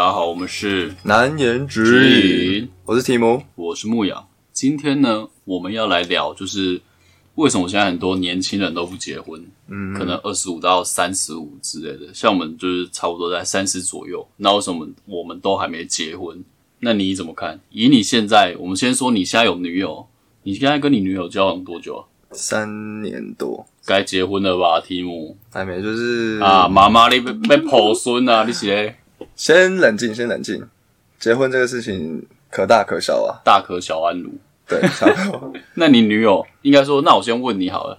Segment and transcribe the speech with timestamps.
[0.00, 3.42] 大家好，我们是难言知之隐，我是提姆。
[3.54, 4.26] 我是牧羊。
[4.50, 6.80] 今天呢，我们要来聊，就是
[7.34, 14.26] 为什么现在很多年轻人都不结婚，嗯，可能二十五到三十五之类的，像我们就是差不多在三十左右。
[14.38, 16.42] 那为什么我们都还没结婚？
[16.78, 17.60] 那你怎么看？
[17.68, 20.06] 以你现在，我们先说你现在有女友，
[20.44, 22.02] 你现在跟你女友交往多久啊？
[22.32, 28.96] 三年多该结婚了吧，提姆还没，就是啊，妈妈你被被抱孙啊，你是咧
[29.40, 30.68] 先冷静，先冷静。
[31.18, 34.30] 结婚这个事情可大可小啊，大可小安如。
[34.68, 35.50] 对，差不多。
[35.76, 37.98] 那你女友应该说，那我先问你好了，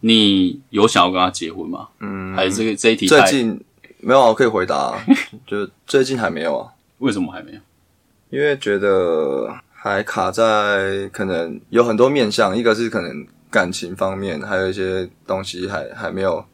[0.00, 1.88] 你有想要跟她结婚吗？
[2.00, 3.58] 嗯，还是这个这一题最近
[4.00, 5.02] 没有啊，我可以回答、啊，
[5.48, 7.58] 就最近还没有啊，为什么还没有？
[8.28, 16.44] 因为觉得还卡在可能有很多面向，一个是可能感情方面，还有一些东西还还没有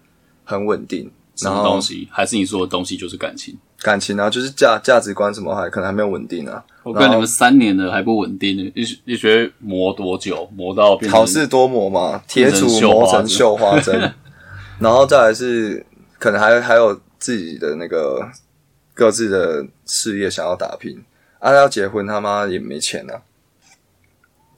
[0.45, 1.11] 很稳定。
[1.35, 2.07] 什么东西？
[2.13, 3.59] 还是你说的东西就是感情？
[3.83, 6.63] 感情啊，就是价价值观什么还可能还没有稳定啊。
[6.83, 9.17] 我跟你们三年了还不稳定呢，你你
[9.59, 10.49] 磨多久？
[10.55, 14.13] 磨到变成好事多磨嘛，铁杵磨成绣花针，
[14.81, 15.85] 然后再来是
[16.19, 18.27] 可能还还有自己的那个
[18.95, 21.03] 各自的事业想要打拼，
[21.39, 23.23] 啊，要结婚他妈也没钱啊，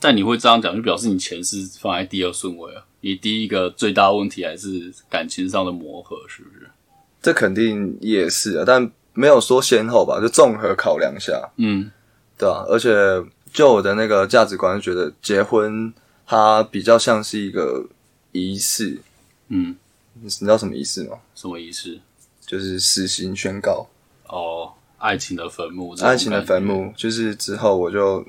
[0.01, 2.85] 但你会这样讲，就表示你钱是放在第二顺位啊。
[3.05, 6.71] 你第一个最大问题还是感情上的磨合，是不是？
[7.21, 11.91] 这肯定也是啊，但没有说先后吧，就综合考量下，嗯，
[12.39, 12.91] 对啊，而且
[13.53, 15.93] 就我的那个价值观，觉得结婚
[16.27, 17.85] 它比较像是一个
[18.33, 18.99] 仪式，
[19.49, 19.77] 嗯，
[20.21, 21.19] 你知道什么仪式吗？
[21.35, 22.01] 什么仪式？
[22.47, 23.87] 就是死刑宣告。
[24.29, 26.63] 哦，爱情的坟墓，爱情的坟。
[26.63, 28.25] 墓，就是之后我就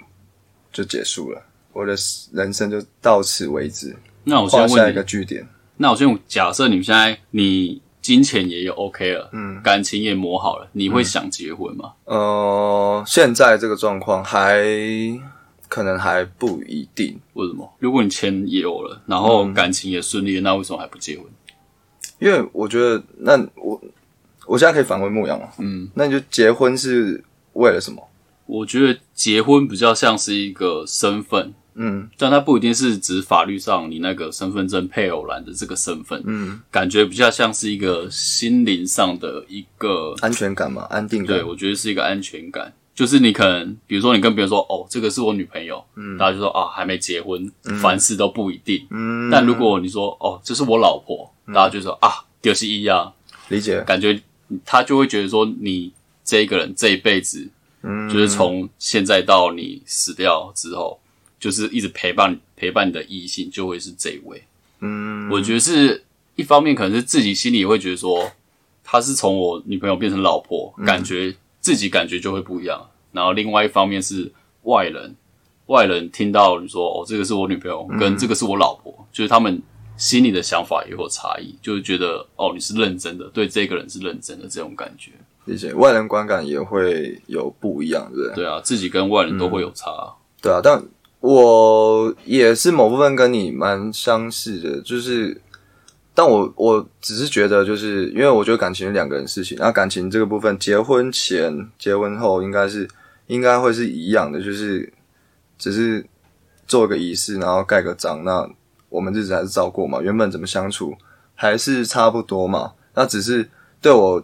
[0.71, 1.95] 就结束了，我的
[2.31, 5.47] 人生就到此为止，那我先画下一个问你，句点。
[5.77, 11.93] 那我先假设你们现在你金钱也有 OK 了，嗯，感情也磨好了，你会想结婚吗？
[12.03, 14.61] 呃，现在这个状况还
[15.67, 17.73] 可能还不一定，为什么？
[17.79, 21.25] 如果你钱也有了，然后感情也顺利了，那为什么还不结婚？
[22.19, 23.81] 因为我觉得那我
[24.45, 28.05] 我现在可以反问牧羊嘛，嗯，那你就结婚是为了什么？
[28.45, 41.43] 我觉得结婚比较像是一个身份，嗯但它不一定是指法律上你那个身份证配偶栏的这个身份，嗯，感觉比较像是一个心灵上的一个安全感嘛，安定感对，。
[41.43, 42.73] 我觉得是一个安全感。
[42.95, 47.51] 就是你可能，比如说你跟别人说，哦，这个是我女朋友，嗯，大家就说啊，还没结婚，
[47.81, 48.85] 凡事都不一定。
[48.91, 53.11] 嗯，但如果你说，哦，这是我老婆，大家就说啊，就是一样，
[53.49, 53.81] 理解。
[53.81, 54.21] 感觉
[54.63, 55.91] 他就会觉得说，你
[56.23, 57.49] 这一个人这一辈子，
[57.81, 60.99] 嗯，就是从现在到你死掉之后，
[61.43, 64.41] 就是一直陪伴陪伴你的异性，就会是这一位。
[64.79, 66.01] 嗯，我觉得是
[66.37, 68.31] 一方面，可能是自己心里会觉得说，
[68.81, 72.81] 他是从我女朋友变成老婆，嗯感觉自己感觉就会不一样。
[73.11, 75.13] 然后另外一方面是外人，
[75.65, 79.61] 外人听到你说哦，这个是我女朋友，嗯跟这个是我老婆，就是他们
[79.97, 85.11] 心里的想法也会有差异，就是觉得哦，你是认真的，对这个人是认真的这种感觉。
[85.43, 85.73] 理解。
[85.73, 88.35] 外人观感也会有不一样，对不对？
[88.35, 89.91] 对啊，自己跟外人都会有差。
[90.41, 90.81] 对啊，但
[91.23, 95.39] 我也是某部分跟你蛮相似的，就是，
[96.13, 102.85] 但我我只是觉得，就是因为我觉得感情是两个人事情，那感情这个部分，结婚前、结婚后应该是
[103.27, 104.91] 应该会是一样的，就是
[105.57, 106.05] 只是
[106.67, 108.45] 做个仪式，然后盖个章，那
[108.89, 110.93] 我们日子还是照过嘛，原本怎么相处
[111.35, 113.49] 还是差不多嘛，那只是
[113.81, 114.21] 对我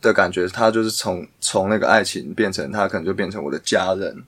[0.00, 4.24] 的感觉，他就是从从那个爱情变成他可能就变成我的家人，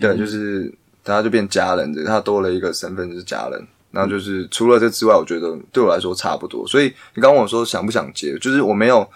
[0.00, 0.72] 对，就是
[1.14, 3.66] 他就变家人，他多了一个身份就是家人。
[3.92, 6.66] 然后就是除了这之外，我觉得对我来说差不多。
[6.68, 9.08] 所以你刚问我说想不想结，就是我没有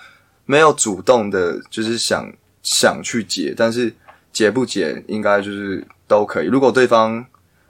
[0.46, 3.92] 没有主动的，就是想想去结，但是
[4.32, 6.46] 结不结应该就是都可以。
[6.46, 7.22] 如果对方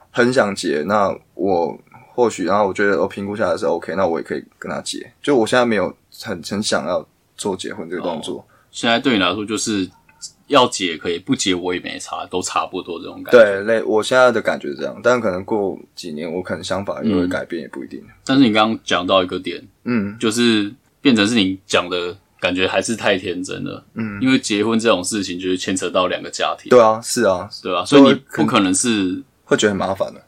[0.09, 1.77] 很想结，那我
[2.13, 5.11] 或许然后我觉得我评估下来是 OK，那我也可以跟他结。
[5.21, 7.05] 就我现在没有很很想要
[7.35, 8.45] 做结婚这个动作。
[8.71, 9.89] 现在对你来说，就是
[10.51, 13.39] 要结可以，不结我也没差，都差不多这种感觉。
[13.39, 18.03] 对，类我现在的感觉是这样，但可能过几年我可能想法又会改变，也不一定。
[18.25, 23.83] 但是你刚刚讲到一个点，嗯，就是变成是你讲的感觉还是太天真了。
[23.93, 30.21] 嗯，因为结婚这种事情就是牵扯到两个家庭，对啊，是啊，对啊、所以你不可能是会觉得很麻烦的。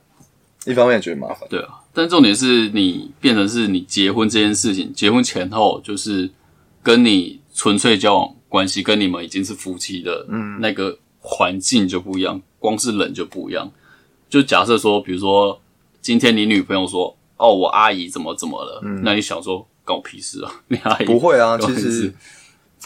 [0.66, 6.30] 一方面也觉得麻烦，对啊，但重点是你变成是你结婚这件事情，结婚前后就是
[6.82, 13.68] 跟你纯粹交往关系，跟你们已经是夫妻的，嗯，那个环境就不一样，光是人就不一样。
[14.30, 15.60] 就假设说，比如说
[16.04, 20.52] 今天你女朋友说，哦，我阿姨怎么怎么了，那你想说，关我屁事啊？
[20.68, 21.58] 你阿姨不会啊。
[21.58, 22.14] 其实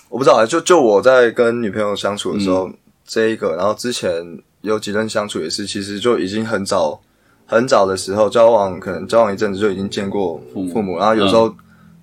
[0.07, 2.71] 我不知道啊，就就我在跟女朋友相处的时候，
[3.05, 6.97] 这一个，然后之前有几任相处也是，其实就已经很早
[7.45, 11.53] 很早的时候交往，可能交往一阵子就已经见过父母父母，然后有时候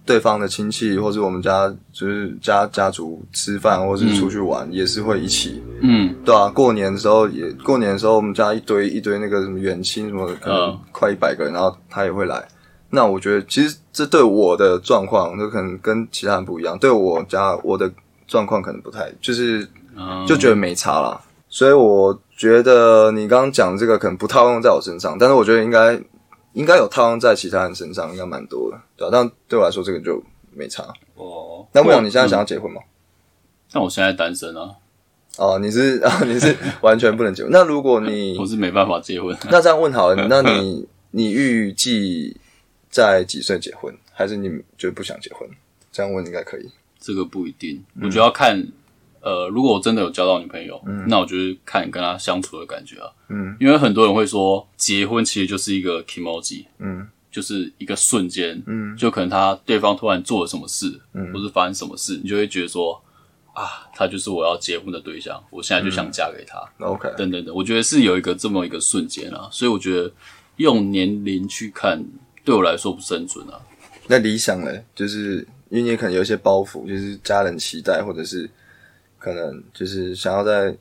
[0.07, 12.47] 对方的亲戚或是我们家就是家家族吃饭或是出去玩，也是会一起，嗯，对啊，过年的时候也过年的时候，我们家一堆一堆那个什么远亲什么的，可能嗯快一百个人，然后他也会来。
[12.91, 16.79] 那我觉得其实这对我的状况，就可能跟其他人不一样。
[16.79, 17.91] 对我家我的
[18.29, 19.67] 状况可能不太，就是
[19.97, 21.21] 嗯就觉得没差啦。
[21.49, 26.01] 所以我觉得你刚刚讲这个可能不套用在我身上，但是我觉得应该
[26.55, 30.21] 应该有套用在其他人身上，应该蛮多的，对吧、但对我来说这个就
[30.53, 30.83] 没差。
[31.15, 32.81] 哦，那梦，你现在想嗯要结婚吗？
[33.73, 34.71] 那我现在单身啊，
[35.37, 37.53] 哦，你是啊， 你是完全不能结婚。
[37.53, 39.37] 那如果你 我是没办法结婚。
[39.51, 42.37] 那这样问好了，那你你预计
[42.89, 45.49] 在几岁结婚，还是你就不想结婚？
[45.93, 46.71] 这样问应该可以。
[47.01, 48.67] 这个不一定，我觉得要看，
[49.25, 50.79] 呃，如果我真的有交到女朋友，
[51.09, 53.11] 那我就是看跟她相处的感觉啊。
[53.31, 63.03] 嗯，因为很多人会说，结婚其实就是一个 emoji，嗯，就是一个瞬间，嗯，就可能他对方突然做了什么事，嗯，或是发生什么事，你就会觉得说，
[63.55, 70.13] 啊，他就是我要结婚的对象，我现在就想嫁给他，OK，等等等，我觉得是有一个这么一个瞬间啊，所以我觉得
[70.57, 72.05] 用年龄去看，
[72.45, 73.59] 对我来说不是很准啊。
[74.07, 78.49] 那理想呢，就是因为你可能有一些包袱，就是家人期待，或者是
[79.25, 80.77] 可能就是想要在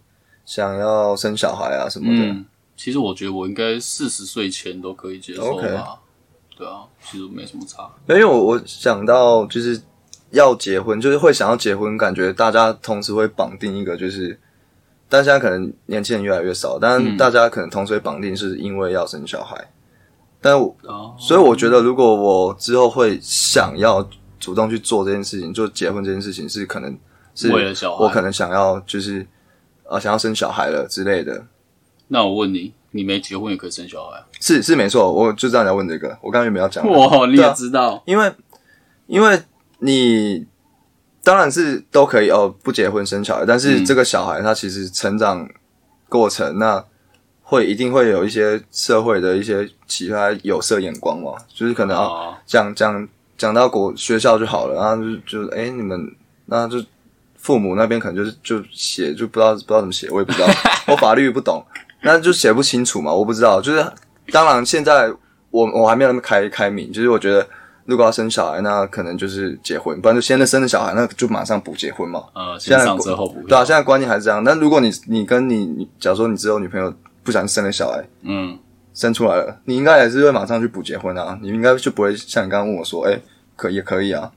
[0.45, 2.25] 想要生小孩啊什么的。
[2.25, 2.45] 嗯，
[2.75, 5.99] 其实我觉得我应该四十岁前都可以接受 OK 吧。
[6.57, 7.89] 对啊，其实没什么差。
[8.09, 9.81] 因为我我想到就是
[10.31, 14.37] 要结婚，就是会想要结婚，感觉大家同时会绑定一个就是。
[15.09, 19.55] 但现在可能年轻人越来越少，但嗯大家可能同时会绑定是因为要生小孩，
[20.41, 24.03] 但我啊，所以我觉得，如果我之后会想要
[24.39, 26.97] 主动去做这件事情，就结婚这件事情，是可能
[27.35, 29.25] 是为了小孩我可能想要就是
[29.89, 31.45] 呃想要生小孩了之类的。
[32.07, 34.25] 那我问你，你没结婚也可以生小孩啊？
[34.39, 38.33] 是是没错，我就知道你要问这个，我刚刚原本要讲的，哇，你也知道，因为
[39.07, 39.41] 因为
[39.79, 40.45] 你
[41.23, 45.49] 当然是都可以哦，不结婚生小孩，但是嗯这个小孩他其实成长
[46.09, 46.83] 过程那。
[47.45, 53.07] 会一定会有一些社会的一些其他有色眼光嘛，就是可能啊，啊，讲讲
[53.37, 56.15] 讲到国学校就好了，然后就就哎、你们
[56.45, 56.83] 那就
[57.43, 60.47] 父母那边可能就是就写就不知道不知道怎么写，我也不知道，
[60.87, 61.61] 我法律不懂，
[62.01, 63.59] 那就写不清楚嘛，我不知道。
[63.59, 63.85] 就是
[64.31, 65.11] 当然现在
[65.51, 67.45] 我我还没有那么开开明，就是我觉得
[67.85, 72.23] 如果要生小孩，那可能就是结婚，不然就现在生了小孩，那就马上补结婚嘛。
[72.33, 73.45] 呃，现在先上车后补。
[73.45, 74.41] 对啊，现在观念还是这样。
[74.45, 76.93] 那如果你你跟你你假如说你只有女朋友
[77.23, 78.57] 不想生了小孩，嗯，
[78.93, 83.19] 生出来了，你应该也是会马上去补结婚啊，你应该就不会像你刚刚问我说，哎、
[83.57, 84.31] 可也可以啊，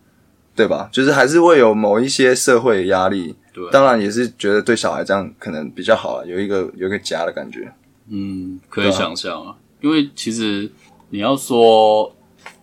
[0.57, 0.89] 对吧？
[0.91, 7.71] 就是还是会有某一些社会的压力，对，当然也是觉得对小孩这样可能比较好啊，有一个有一个家的感觉。
[8.09, 10.71] 嗯，可以想象啊，因为其实
[11.11, 12.15] 你要说，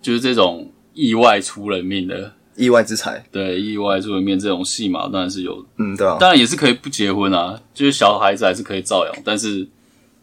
[0.01, 9.68] 就是这种意外出人命的，意外之财，对，意外出人命这种戏码当然是有，嗯，对啊，当然也是可以不结婚啊，就是小孩子还是可以照养，但是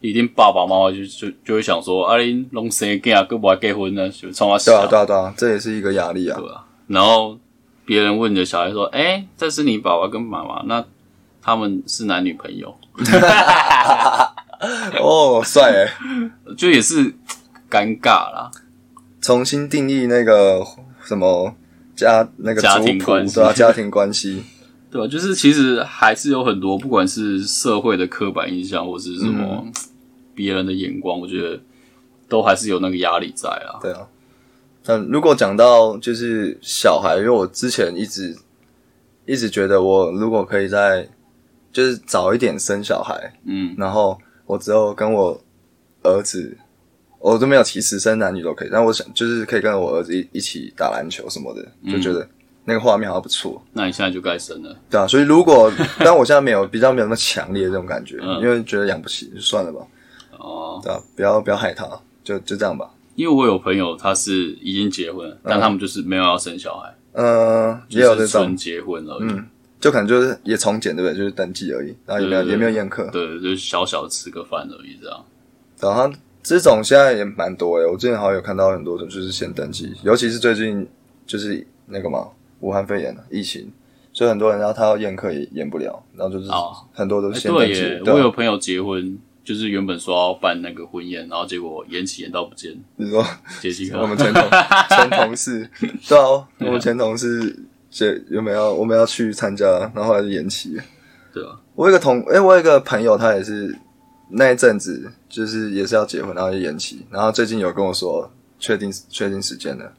[0.00, 6.38] 一定爸爸妈妈就就就会想说，啊，你弄生囝啊，哥不还结婚呢，就冲他对啊，小，对啊，对啊，这也是一个压力啊。
[6.40, 7.38] 对啊，然后
[7.90, 10.84] 别人问你的小孩说，哎、这是你爸爸跟妈妈，那
[11.42, 12.72] 他们是男女朋友，
[15.02, 15.90] 哦，帅诶，
[16.56, 17.12] 就也是
[17.68, 18.48] 尴尬啦。
[19.20, 20.64] 重新定义那个
[21.02, 21.52] 什么
[21.96, 24.44] 家那个家庭关系对啊，家庭关系，
[24.88, 25.08] 对吧？
[25.08, 29.72] 就是其实还是有很多，不管是社会的刻板印象，或是什么嗯
[30.32, 31.60] 别人的眼光，我觉得
[32.28, 33.82] 都还是有那个压力在啊。
[33.82, 34.06] 对啊。
[34.82, 38.36] 但如果讲到就是小孩，因为我之前一直
[39.26, 41.08] 一直觉得，我如果可以在
[41.72, 45.40] 就是早一点生小孩，嗯，然后我之后跟我
[46.02, 46.56] 儿子，
[47.18, 48.68] 我都没有歧视，生男女都可以。
[48.72, 52.26] 但我想就是可以跟我儿子一一起打篮球什么的，就觉得
[52.64, 54.74] 那个画面好像不错，那你现在就该生了。
[54.88, 55.06] 对啊。
[55.06, 59.86] 所以如果，但我现在没有比较没有那么强烈的这种感觉，嗯因为觉得养不起，就算了吧，
[60.38, 61.86] 哦，对啊，不要不要害他，
[62.24, 62.90] 就就这样吧。
[63.20, 69.30] 因为我有朋友他是已经结婚了，但他们就是没有要生小孩，嗯，也有这种就是纯，结婚而已。
[69.30, 69.46] 嗯
[69.80, 71.16] 就可能就是也从简，对不对？
[71.16, 73.08] 就是登记而已，然后也没有对对对也没有宴客。
[73.10, 75.24] 对，就是小小的吃个饭而已，这样。
[75.80, 76.10] 然后
[76.42, 80.86] 这种现在也蛮多诶，我之前好像有看到很多的，就是先登记，尤其是最近
[81.26, 82.28] 就是那个嘛，
[82.60, 83.72] 武汉肺炎疫情，
[84.12, 88.00] 所以很多人然后他要宴客也宴不了，然后就是哦很多都先登记。
[88.04, 89.18] 我有朋友结婚，
[89.50, 92.72] 就是原本说要办那个婚宴，然后结果延期延到不见。
[92.94, 93.26] 你说
[93.60, 94.42] 杰西卡，我们前同
[94.88, 95.68] 前同事，
[96.08, 97.58] 对啊，我们前同事
[97.90, 100.84] 这原本要我们要去参加，然后后来就延期了。
[101.34, 103.76] 对啊，我有一个同，哎、我有一个朋友，他也是
[104.28, 109.92] 那一阵子就是也是要结婚，然后就延期，然后最近有跟我说确定确定时间了，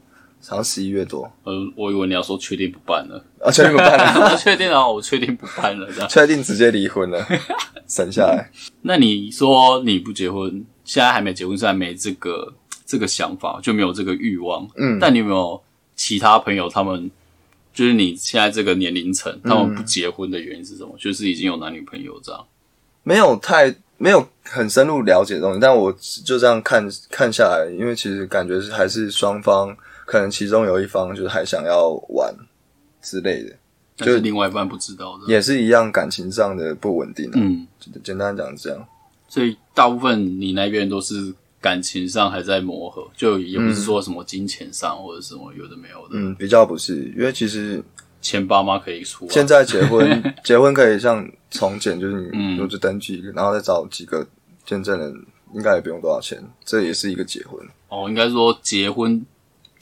[0.48, 6.08] 好像十一月多嗯，我以为你要说确定不办了，啊，确定不办了， 我确定啊，我确定不办了这样。
[6.08, 7.24] 确定直接离婚了，
[7.88, 8.50] 省下来。
[8.82, 12.52] 那你说你不结婚，现在还没结婚，虽然没这个
[12.84, 14.68] 这个想法，就没有这个欲望。
[14.76, 15.62] 嗯但你有没有
[15.94, 17.10] 其他朋友，他们
[17.72, 20.94] 就是你现在这个年龄层，他们不结婚的原因是什么？
[20.98, 22.44] 就是已经有男女朋友这样。
[23.04, 25.92] 没有太没有很深入了解的东西，但我
[26.24, 29.76] 就这样看看下来，因为其实感觉是还是双方
[30.12, 32.34] 可能其中有一方就是还想要玩
[33.00, 33.56] 之类的，
[33.96, 35.24] 就是另外一半不知道的。
[35.26, 37.32] 也是一样感情上的不稳定、啊。
[37.36, 37.66] 嗯，
[38.04, 38.86] 简单讲是这样。
[39.26, 47.82] 所以大部分你那边都是感情上还在磨合，就也不是说什么金钱上或者什么有的没有的，嗯，比较不是，因为其实
[48.20, 49.28] 钱爸妈可以出、啊。
[49.30, 54.26] 现在结婚 结婚可以像从简，就是你嗯入职登记，然后再找几个
[54.66, 57.58] 见证人，应该也不用多少钱，这也是一个结婚。
[57.88, 59.24] 哦，应该说结婚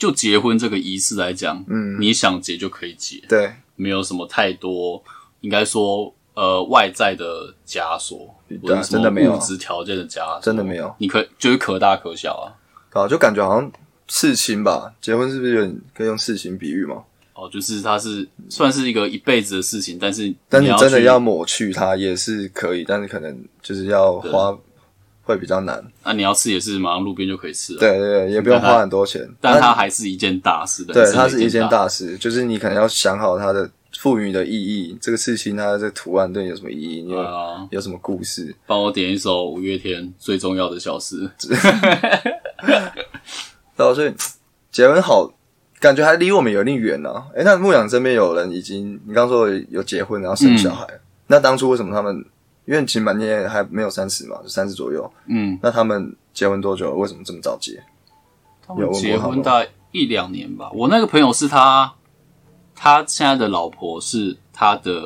[0.01, 5.05] 就结婚这个仪式来讲，嗯，你想结就可以结，对，没有什么太多，
[5.43, 8.35] 应该说呃外在的枷锁，
[8.83, 10.93] 真的没有物质条件的枷锁，真的没有。
[10.97, 12.57] 你可就是可大可小啊。
[12.99, 13.71] 啊，就感觉好像
[14.09, 17.05] 事情吧，结婚是不是有点可以用事情比喻嘛？
[17.35, 24.59] 哦，就是它是算是一个一辈子的事情，但是但你你真的要抹去它也是可以，但是可能就是要花
[25.31, 25.83] 会比较难。
[26.05, 29.29] 那你要吃也是马上路边就可以吃了，，对对对，也不用花很多钱。
[29.41, 37.67] 但它还是一件大事的，对，它是一件大大事，就是你可能要想好它的赋予你的意义，这个事情它的这个图案对你有什么意义，你有、啊。
[37.71, 38.55] 有什么故事？
[38.67, 41.31] 帮我点一首五月天最重要的小事。
[43.77, 44.13] 然后所以
[44.71, 45.33] 结婚好，
[45.79, 47.11] 感觉还离我们有点远呢。
[47.35, 50.87] 诶，那牧羊身边有人已经，你刚说有有结婚然后生小孩，
[51.29, 52.25] 那当初为什么他们？
[52.71, 55.13] 因为其实蛮你也还没有三十嘛，就三十左右。
[55.27, 56.95] 嗯，那他们结婚多久了？
[56.95, 57.83] 为什么这么早结？
[58.93, 60.71] 结婚大概一两年吧。
[60.73, 61.93] 我那个朋友是他，
[62.77, 65.03] 他现在的老婆是他的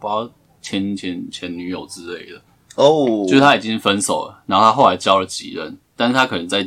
[0.00, 0.30] 不知道
[0.62, 2.40] 前前前女友之类的，
[2.76, 6.64] 哦，就是他已经分手了，然后他后来交了几任，但是他可能在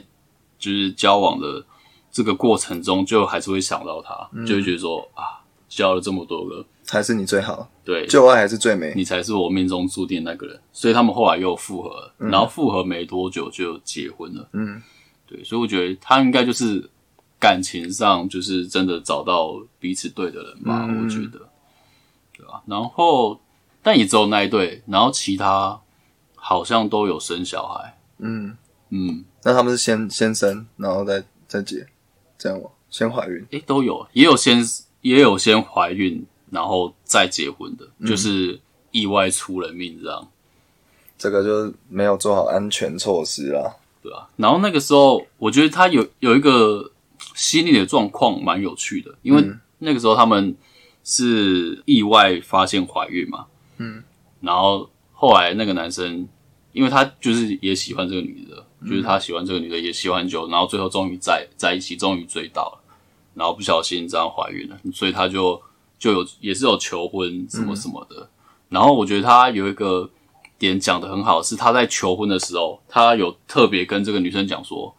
[0.59, 1.65] 就是交往的
[2.11, 8.91] 这个过程中，就还是会想到他，嗯就会觉得说啊，交了这么多个，还是你最好，对，旧爱还是最美。
[8.95, 14.49] 你才是我命中注定的那个人，所以他们后来又复合了，然后复合没多久就结婚了。
[14.53, 14.81] 嗯，
[15.27, 16.89] 对，所以我觉得他应该就是
[17.39, 21.47] 感情上就是真的找到彼此对的人吧，嗯我觉得，
[22.35, 23.39] 对吧、然后
[23.83, 25.79] 但也只有那一对，然后其他
[26.35, 27.97] 好像都有生小孩。
[28.17, 28.57] 嗯，
[28.89, 31.85] 嗯，那他们是先先生，然后再再结，
[32.37, 32.69] 这样吗？
[32.89, 33.45] 先怀孕。
[33.51, 34.63] 诶，都有，也有先
[35.01, 36.25] 也有先怀孕，
[36.55, 38.57] 然后再结婚的，嗯就是
[38.91, 40.27] 意外出人命这样。
[41.17, 43.75] 这个就是没有做好安全措施啦。
[44.01, 46.91] 对啊，然后那个时候，我觉得他有有一个
[47.33, 49.43] 心理的状况蛮有趣的，因为
[49.79, 50.55] 那个时候他们
[51.03, 53.47] 是意外发现怀孕嘛，
[53.77, 54.03] 嗯，
[54.41, 56.27] 然后后来那个男生，
[56.71, 62.79] 因为他就是也喜欢这个女的，就是他喜欢这个女的也喜欢很久，然后最后终于在在一起，终于追到了，
[63.33, 65.59] 然后不小心这样怀孕了，所以他就
[66.05, 68.29] 就有也是有求婚什么什么的，
[68.69, 70.07] 然后我觉得他有一个
[70.59, 74.95] 点讲的很好，是他在求婚的时候，他有特别跟这个女生讲说，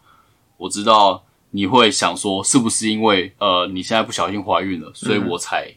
[0.56, 1.22] 我知道
[1.52, 5.72] 你会想说，是不是因为呃你现在不小心怀孕了，所以我才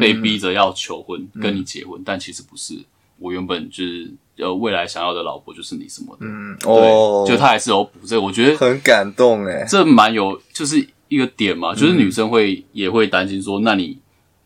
[0.00, 2.78] 被逼着要求婚、跟你结婚，但其实不是，
[3.18, 9.66] 我原本就是呃未来想要的老婆就是你什么的，嗯，对，哦，就他还是有补这个，我觉得很感动哎。
[9.68, 13.98] 这蛮有，就是一个点嘛，就是女生会、也会担心说，那你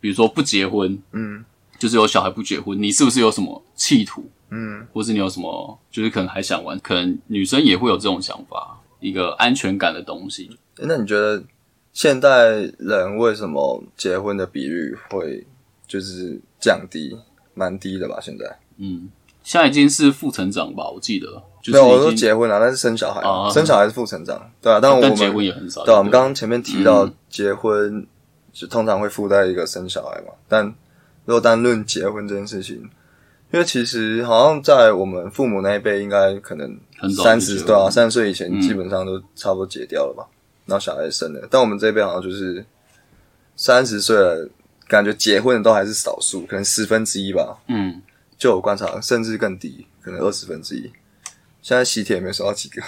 [0.05, 1.43] 比如说不结婚，嗯，
[1.79, 4.23] 就是有小孩不结婚，你是不是有什么企图？
[4.51, 10.51] 嗯，或是你有什么，就是可能还想玩，可能女生也会有这种想法，一个安全感的东西。
[10.77, 11.43] 诶那你觉得
[11.95, 15.43] 现代人为什么结婚的比率会
[15.89, 17.17] 就是降低，
[17.55, 18.19] 蛮低的吧？
[18.21, 19.09] 现在嗯，
[19.43, 24.79] 现在已经是负成长吧，我记得，就没有，我说是已经，结婚了，但是生小孩，啊生小孩是负成长，对啊。
[24.83, 25.83] 但我们但结婚也很少。
[25.87, 28.07] 对啊，我不们刚刚前面提到结婚
[28.55, 30.65] 就通常会附带一个生小孩嘛，但
[31.27, 32.77] 如果单论结婚这件事情，
[33.51, 36.79] 因为其实好像在我们父母那一辈，应该可能
[37.17, 38.61] 三十对啊，三十岁以前嗯。
[38.61, 40.25] 基本上都差不多结掉了吧，
[40.67, 42.65] 然后小孩也生了，但我们这边好像就是
[43.57, 44.49] 三十岁了，
[44.87, 48.01] 感觉结婚的都还是少数，可能十分之一吧，嗯，
[48.39, 50.93] 就有观察，甚至更低，可能二十分之一。
[51.63, 52.83] 现在喜帖也没收到几个，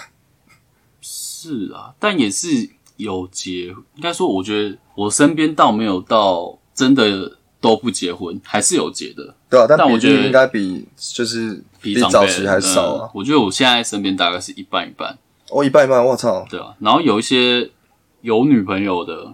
[1.01, 13.07] 是啊，但也是有结，应该说，我觉得我身边倒没有到真的都不结婚，还是有结的，对啊，但但我觉得应该比就是比早期还少啊。
[13.07, 15.19] 嗯我觉得我现在身边大概是一半一半，
[15.51, 16.47] 哦，一半一半，我操！
[16.51, 16.75] 对啊。
[16.81, 17.71] 然后有一些
[18.21, 19.33] 有女朋友的，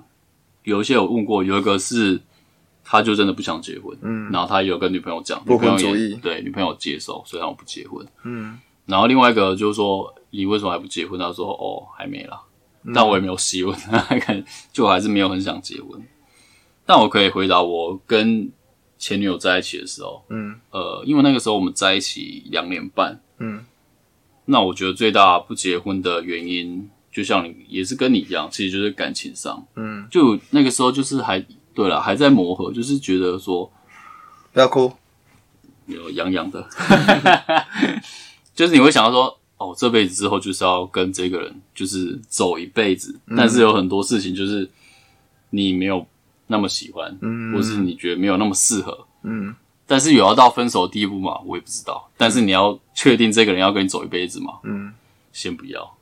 [0.62, 2.20] 有一些有问过，有一个是
[2.84, 11.18] 他就真的不想结婚，嗯，然后他有跟女朋友讲，不婚主义对女朋友接受，所以他们不结婚，嗯，然后另外一个就是说你为什么还不结婚？
[11.18, 12.51] 他说哦还没啦，嗯
[12.94, 13.76] 但我也没有希望，
[14.24, 16.02] 可能就我还是没有很想结婚。
[16.84, 18.50] 但我可以回答，我跟
[18.98, 23.64] 前女友在一起的时候，嗯，呃，因为那个时候我们在一起两年半，嗯，
[24.46, 33.70] 那我觉得最大不结婚的原因，就像你也是跟你一样，其实就是感情上，嗯，就那个时候就是还对了，还在磨合，就是觉得说
[34.52, 34.92] 不要哭。
[35.86, 36.64] 有痒痒的，
[38.54, 44.68] 就是你会想到说，哦，这辈子之后就是要跟这个人就是走一辈子，但是有很多事情就是
[45.50, 46.06] 你没有
[46.46, 49.54] 那么喜欢，嗯或是你觉得没有那么适合，嗯
[49.86, 52.08] 但是有要到分手的地步嘛，我也不知道。
[52.16, 54.92] 但是你要确定这个人要跟你走一辈子嘛，嗯
[55.32, 55.96] 先不要，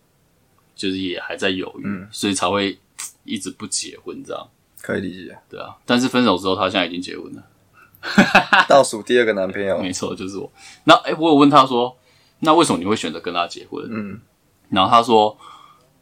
[0.77, 2.79] 就是也还在犹豫，嗯所以才会
[3.25, 4.49] 一直不结婚这样，
[4.81, 5.37] 可以理解。
[5.49, 5.77] 对啊。
[5.85, 7.43] 但是分手之后，他现在已经结婚了。
[8.67, 10.51] 倒数第二个男朋友， 没错，就是我。
[10.85, 11.95] 那哎、诶我有问他说，
[12.41, 13.87] 那为什么你会选择跟他结婚？
[13.91, 14.21] 嗯。
[14.69, 15.37] 然后他说，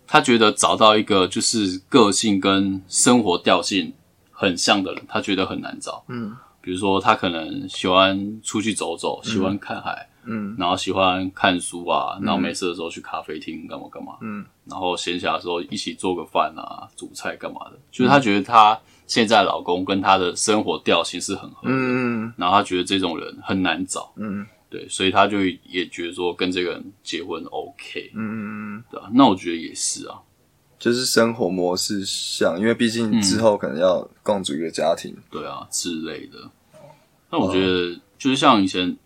[0.07, 3.92] 他觉得找到一个就是个性跟生活调性
[4.30, 6.04] 很像的人，他觉得很难找。
[6.09, 6.37] 嗯。
[6.61, 10.54] 比如说，他可能喜欢出去走走，喜欢看海，嗯。
[10.59, 14.45] 然后喜欢看书啊，然后没事的时候去咖啡厅干嘛干嘛，嗯。
[14.64, 17.78] 然后闲暇的时候一起做个饭啊，煮菜干嘛的。
[17.90, 22.33] 就是他觉得他现在老公跟他的生活调性是很合的，嗯。
[22.37, 30.21] 然后他觉得这种人很难找，嗯对，所以他就也觉得说跟这个人结婚 OK，嗯嗯，对啊，那我觉得也是啊，
[30.79, 35.17] 就是生活模式像，因为毕竟之后可能要共组一个家庭。
[35.31, 36.51] 对啊之类的。
[37.31, 38.97] 那我觉得就是像以前，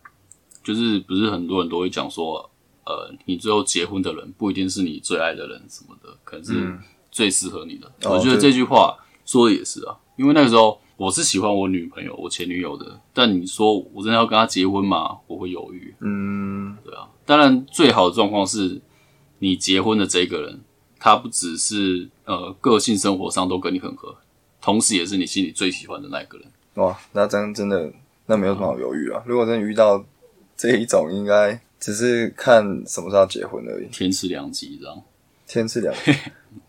[0.64, 2.50] 就是不是很多人都会讲说，
[2.84, 6.78] 呃，你最后结婚的人不一定是你最爱的人什么的，可能是
[7.10, 7.86] 最适合你的。
[8.04, 15.18] 哦我觉得这句话说的也是啊，因为那个时候我是喜欢我女朋友，我前女友的，但你说我真的要跟她结婚吗？
[15.26, 15.92] 我会犹豫。
[15.98, 18.80] 嗯对啊，当然最好的状况是
[19.40, 20.60] 你结婚的这个人，
[21.00, 24.14] 他不只是呃个性生活上都跟你很合，
[24.60, 26.46] 同时也是你心里最喜欢的那个人。
[26.74, 27.92] 哇，那真真的
[28.26, 29.20] 那没有什么好犹豫啊。
[29.26, 30.04] 如果真的遇到
[30.56, 33.88] 这一种，应该只是看什么时候要结婚而已。
[33.88, 35.02] 天赐良机，这样。
[35.48, 36.12] 天赐良机，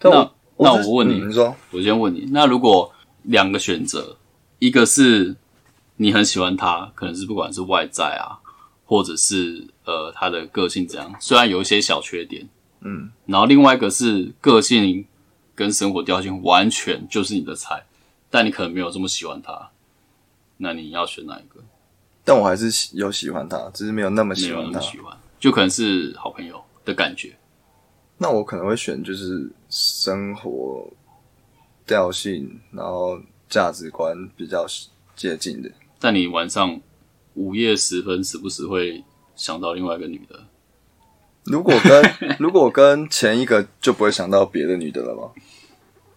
[0.01, 2.91] 那但那我问你嗯你说我先问你，那如果
[3.25, 4.17] 两个选择，
[4.65, 5.35] 一个是
[5.97, 8.39] 你很喜欢他，可能是不管是外在啊，
[8.85, 12.47] 或者是呃他的个性怎样，虽然有一些小缺点，
[12.79, 15.05] 嗯，然后另外一个是个性
[15.53, 17.83] 跟生活调性完全就是你的菜，
[18.29, 19.69] 但你可能没有这么喜欢他，
[20.55, 21.61] 那你要选哪一个？
[22.23, 24.79] 但我还是喜有喜欢他，只是没有那么喜欢他。
[24.79, 27.35] 么喜欢，就可能是好朋友的感觉。
[28.17, 30.89] 那我可能会选就是生活
[31.85, 33.19] 调性，然后
[33.53, 34.65] 价值观比较
[35.15, 35.69] 接近的。
[35.99, 36.81] 但你晚上
[37.35, 39.03] 午夜时分，时不时会
[39.35, 40.39] 想到另外一个女的，
[41.43, 45.29] 如果跟 如果跟前一个就不会想到别的女的了吗？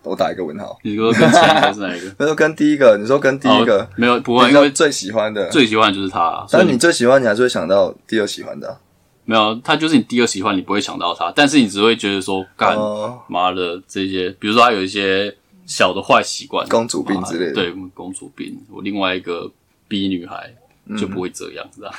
[0.02, 0.78] 我打一个问号。
[0.82, 2.14] 你说跟前一个是哪一个？
[2.18, 8.80] 那说跟第一个，你说跟第一个哦、没有不会，因为最喜欢的，最喜欢的就是他、啊，所但以你最喜欢，你还是会想到第二喜欢的啊、
[9.24, 18.56] 没有他就是你第二喜欢，你不会想到他，但是你只会觉得说，干哦妈的这些，比如说他有一些小的坏习惯，公主病之类的妈对，公主病。
[18.70, 19.52] 我另外一个
[19.88, 20.54] 逼女孩
[20.86, 21.92] 嗯就不会这样，知道？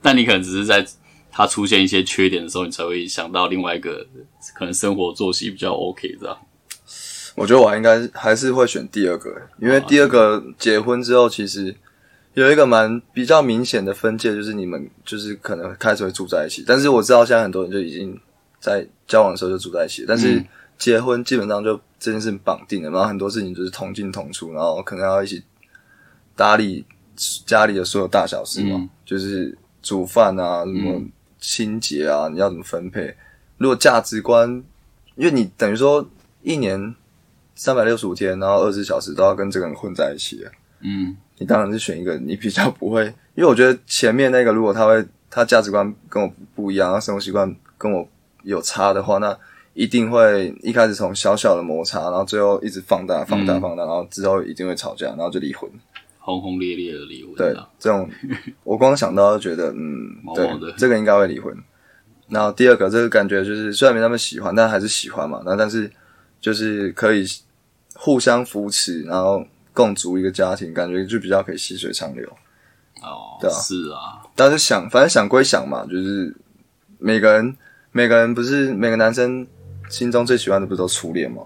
[0.00, 0.86] 但你可能只是在
[1.30, 4.06] 她出现一些缺点的时候，你才会想到另外一个
[4.54, 6.36] 可能生活作息比较 OK 这样。
[7.34, 11.74] 我觉得我应该还是会选第二个，因为第二个结婚之后，其实
[12.34, 18.20] 有一个蛮比较明显的分界，就是你们就是可能开始会住在一起，但是我知道现在很多人就已经
[18.60, 20.44] 在交往的时候就住在一起，但是
[20.76, 25.40] 结婚基本上就这件事情绑定了，然后很多事情就是同进同出，然后可能要一起
[26.34, 26.84] 打理
[27.46, 28.90] 家里的所有大小事嘛，嗯。
[29.04, 31.00] 就是煮饭啊，什么
[31.38, 33.14] 清洁啊，你要怎么分配？
[33.56, 34.48] 如果价值观，
[35.14, 36.04] 因为你等于说
[36.42, 36.92] 一年
[37.54, 43.04] 三百六十五天，然后二十四小时都要跟这个人混在一起了，嗯，你当然是选一个你比较不会，
[43.36, 48.08] 因为我觉得前面那个如果他会他价值观跟我不一样，生活习惯跟我
[48.42, 49.38] 有差的话，那
[49.74, 55.70] 一定会一开始从小小的摩擦，然后最后一直放大、放大、嗯放大，然后之后一定会吵架，然后就离婚。
[56.18, 58.08] 轰轰烈烈的离婚，对这种
[58.62, 61.56] 我光想到就觉得，嗯，对毛毛，这个应该会离婚。
[62.28, 65.42] 然后第二个，这个感觉就是虽然没那么喜欢，但还是喜欢嘛。
[65.44, 65.90] 那但是
[66.40, 67.24] 就是可以
[67.94, 72.24] 互相扶持，然后共组一个家庭，感觉就比较可以细水长流。
[73.02, 76.32] 哦，对啊是啊，但是想，反正想归想嘛，就是
[76.98, 77.56] 每个人
[77.90, 79.44] 每个人不是每个男生
[79.92, 81.42] 心中最喜欢的不是都初恋吗？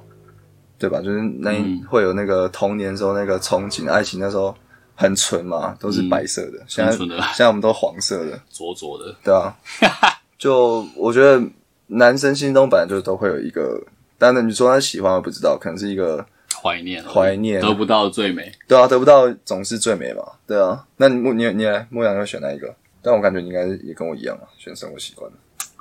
[0.79, 1.01] 对吧？
[1.01, 1.53] 就是那
[1.89, 4.55] 会有那个童年时候那个憧憬，爱情那时候
[4.95, 6.63] 很纯嘛，都是白色的。
[6.69, 9.57] 现在 现在我们都黄色的，灼灼的，对啊。
[10.39, 11.43] 就我觉得
[11.87, 13.83] 男生心中本来就都会有一个，
[14.19, 16.25] 当然你说他喜欢我不知道，可能是一个
[16.63, 18.53] 怀念怀念得不到最美。
[18.69, 20.87] 对啊，得不到总是最美嘛，对啊。
[20.99, 22.75] 那你牧你你来牧羊要选哪一个？
[23.01, 25.31] 但我感觉你应该也跟我一样啊，选生活习惯。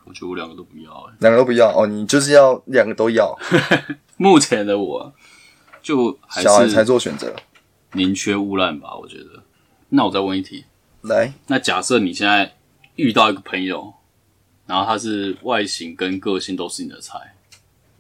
[0.06, 1.13] 我觉得我两个都不要、欸。
[1.20, 3.38] 两个都不要哦，你就是要两个都要，
[4.18, 5.13] 目前的我
[5.82, 7.36] 就还小孩才做选择。
[7.94, 9.44] 宁缺毋滥吧，我觉得。
[9.89, 10.65] 那我再问一题，
[11.02, 12.56] 来，那假设你现在
[12.96, 13.94] 遇到一个朋友，
[14.65, 17.36] 然后他是外形跟个性都是你的菜，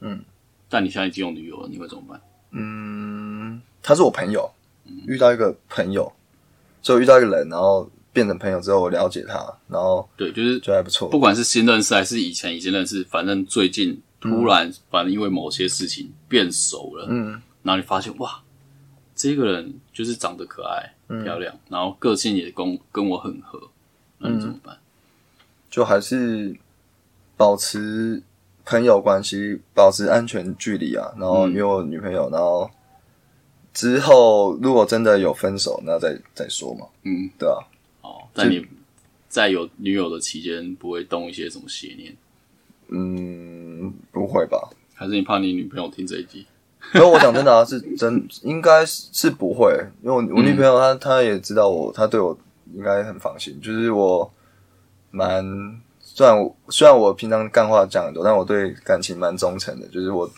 [0.01, 0.23] 嗯，
[0.67, 2.21] 但你现在已经有女友了，你会怎么办？
[2.51, 4.51] 嗯，他是我朋友，
[5.07, 6.11] 遇到一个朋友，
[6.81, 9.35] 就遇到一个人，然后变成朋友之后，我了解他，
[9.67, 11.09] 然后对，就是就还不错。
[11.09, 18.41] 不管是新认识还是以前已经认识，反正最近突然，反正因为某些事情变熟了，嗯然后你发现哇，
[19.13, 23.61] 这个人就是长得可爱、嗯漂亮，然后个性也跟跟我很合，
[24.19, 24.77] 那你怎么办？
[25.69, 26.55] 就还是
[27.35, 28.23] 保持
[28.63, 31.11] 朋友关系，保持安全距离啊。
[31.19, 32.71] 然后嗯因为我女朋友，然后
[33.73, 37.59] 之后如果真的有分手，那再再说嘛，嗯，对啊。
[38.35, 38.65] 哦，在你
[39.27, 42.15] 在有女友的期间，不会动一些什么邪念，
[42.89, 44.69] 嗯，不会吧？
[44.93, 46.45] 还是你怕你女朋友听这一集？
[46.93, 52.37] 因为我讲真的啊，是真应该是是不会，因为我我女朋友她她也知道我，她对我
[52.75, 53.59] 应该很放心。
[53.59, 54.31] 就是我
[55.09, 55.43] 蛮
[55.99, 59.87] 虽然我虽然我平常干话讲很多，但我对感情蛮忠诚的。
[59.87, 60.29] 就是我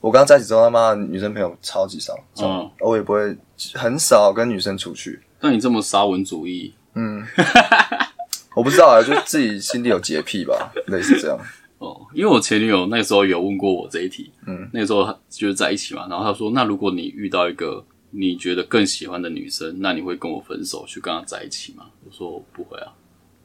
[0.00, 3.36] 我刚在一起之后，他妈女生朋友超级少，超嗯我也不会
[3.74, 5.20] 很少跟女生出去。
[5.40, 7.24] 那你这么沙文主义，嗯，
[8.54, 11.38] 我不知道啊，就自己心里有洁癖吧，类似这样。
[11.78, 21.84] 哦，因为我前女友那时候有问过我这一题，嗯，那个时候她就是在一起嘛，然后她说，那如果你遇到一个你觉得更喜欢的女生，那你会跟我分手去跟她在一起吗？
[22.04, 22.92] 我说不会啊，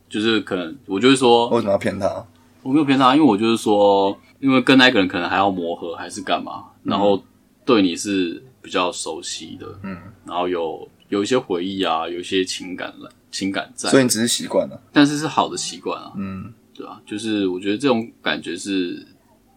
[0.07, 2.23] 就是可能我就是说为什么要骗她？
[2.61, 7.23] 我没有骗她，因为我就是说，因为跟那个人可能还要磨合还是干嘛，然后
[7.65, 14.81] 对你是比较熟悉的，嗯，然后有有一些回忆啊，有一些情感了情感在，所以你只是习惯了。
[14.91, 19.05] 但是是好的习惯啊，嗯对啊，就是我觉得这种感觉是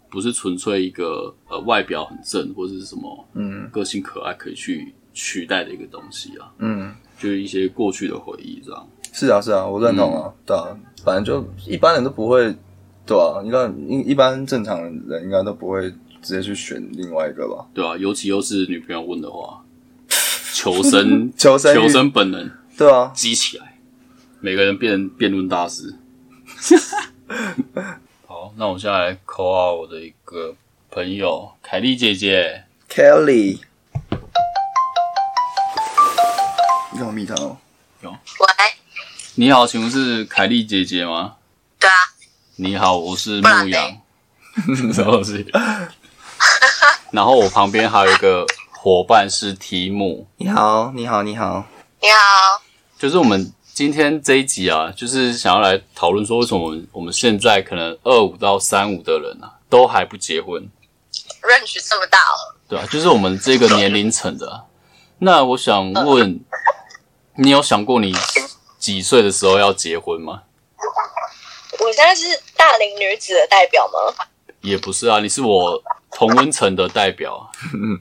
[0.08, 6.94] 不是纯粹一个呃外表很正或者是什么嗯个性可爱可以去取代的一个东西啊，嗯。
[7.18, 8.88] 就是一些过去的回忆这样。
[9.12, 12.56] 是啊，是啊，我认同啊，对啊，反正就一般人都不会，
[13.04, 15.90] 对啊，应该一一般正常人应该都不会
[16.22, 17.66] 直接去选另外一个吧？
[17.74, 19.62] 对啊，尤其又是女朋友问的话，
[20.60, 23.78] 求生 求生求生本能对啊，激起来，
[24.40, 25.94] 每个人变辩论大师。
[28.26, 30.54] 好，那我现在来 call out 我的一个
[30.90, 32.64] 朋友凯莉姐姐。
[32.90, 33.60] Kelly，
[36.92, 37.56] 你看我密他哦，
[38.02, 38.10] 喂，
[39.36, 41.36] 你好，请问是凯莉姐姐吗？
[41.78, 41.94] 对啊，
[42.56, 43.98] 你好，我是牧羊，
[44.76, 45.46] 什么东西？
[47.12, 48.44] 然后我旁边还有一个
[48.82, 51.66] 伙伴是提姆，你好，你好，你好，
[52.00, 52.62] 你好，
[52.98, 60.66] 就是我们今天这一集啊，就是想要来讨论说，为什么我们我们现在可能二五到三五的人啊，都还不结婚
[61.42, 64.64] ，range 这么大了，对啊，就是我们这个年龄层的啊、
[65.18, 66.40] 那我想问，
[67.36, 68.14] 你有想过你
[68.78, 70.44] 几岁的时候要结婚吗？
[71.80, 72.24] 我现在是
[72.56, 74.24] 大龄女子的代表吗？
[74.62, 77.52] 也不是啊，你是我同温层的代表啊。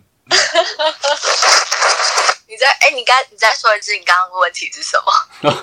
[2.48, 5.14] 你在哎，你刚你再说一次，你刚刚的问题是什么？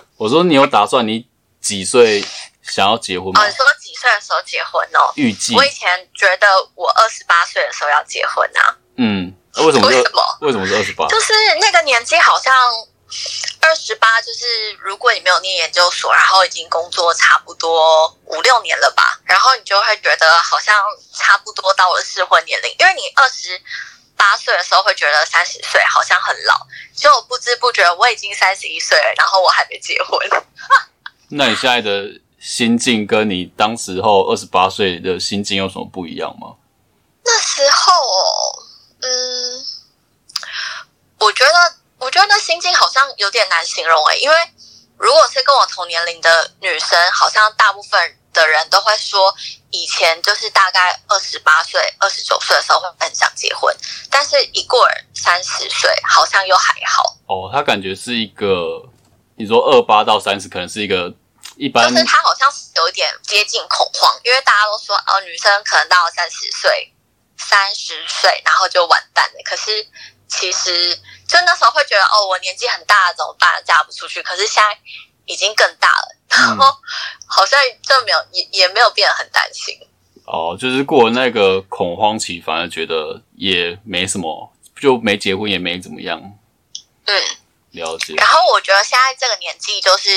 [0.17, 1.27] 我说你有打算你
[1.61, 2.25] 几岁
[2.63, 3.47] 想要结婚吗哦，？
[3.49, 5.13] 你说几岁的时候结婚哦？
[5.17, 10.39] 预计我以前觉得我二十八岁的时候要结婚啊，嗯，为什么为什么？
[10.43, 11.07] 为什么是二十八？
[11.09, 12.55] 就是那个年纪好像
[13.61, 23.61] 二十八，就是如果你没有念研究所，然后已经工作差不多五六年了吧，然后你就会觉得好像差不多到了适婚年龄，因为你二十
[24.17, 30.19] 八岁的时候会觉得三十岁好像很老，结果不知不觉我已经三十一岁了，然后我还没结婚。
[31.31, 36.57] 那你现在的心境跟你当时候二十八岁的心境有什么不一样吗？
[37.25, 38.63] 那时候哦，
[39.03, 39.65] 嗯，
[41.19, 44.37] 我觉得，我觉得那心境好像有点难形容诶，因为
[44.97, 49.35] 如果是跟我同年龄的女生，好像大部分的人都会说，
[49.71, 53.75] 以前就是大概二十八岁、二十九岁的时候会很想结婚，
[54.11, 57.17] 但是一过三十岁，好像又还好。
[57.27, 58.83] 哦，他感觉是一个，
[59.37, 61.13] 你说二八到三十，可能是一个
[61.57, 66.93] 一般，就是他好像是有一点接近恐慌，因为大家都说哦，女生可能到三十岁、
[67.39, 69.43] 三十岁，然后就完蛋了。
[69.45, 69.87] 可是
[70.29, 70.95] 其实
[71.27, 73.63] 就那时候会觉得哦，我年纪很大了，怎么办？
[73.65, 74.23] 嫁不出去。
[74.23, 74.79] 可是现在
[75.25, 76.77] 已经更大了，然后
[77.27, 79.79] 好像就没有也也没有变得很担心。
[80.25, 86.21] 哦，就是过了那个恐慌期，反而觉得也没什么，就没结婚也没怎么样。
[87.05, 87.23] 嗯，
[87.71, 88.15] 了解。
[88.17, 90.11] 然后我觉得现在这个年纪，就是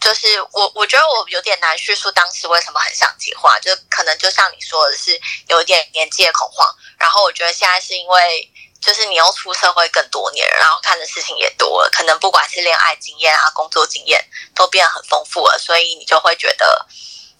[0.00, 6.74] 就是我我觉得我有点难叙述当时为什么很想结婚，啊，就可能就像你说的是有一点年纪的恐慌。
[6.96, 8.50] 然后我觉得现在是因为
[8.84, 14.22] 就是你又出社会更多年，然后看的事情也多了，可能不管是恋爱经验啊、工作经验
[14.54, 16.86] 都变得很丰富了，所以你就会觉得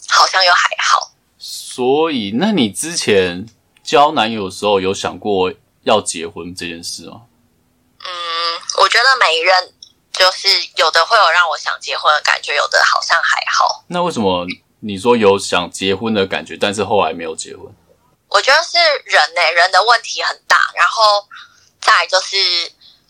[0.08, 1.12] 好像又还好。
[1.38, 3.46] 所以，那你之前
[3.82, 5.52] 交男友的时候有想过
[5.82, 7.22] 要结婚这件事吗？
[8.00, 8.08] 嗯，
[8.78, 9.74] 我觉得每一任
[10.12, 13.84] 就是有的会有让我想结婚的感觉，有的好像还好。
[13.88, 14.46] 那为什么
[14.80, 17.66] 你说有想结婚的感觉，但是后来没有结婚？
[18.34, 21.24] 我觉得是人呢、人的问题很大，然后
[21.80, 22.36] 再来就是，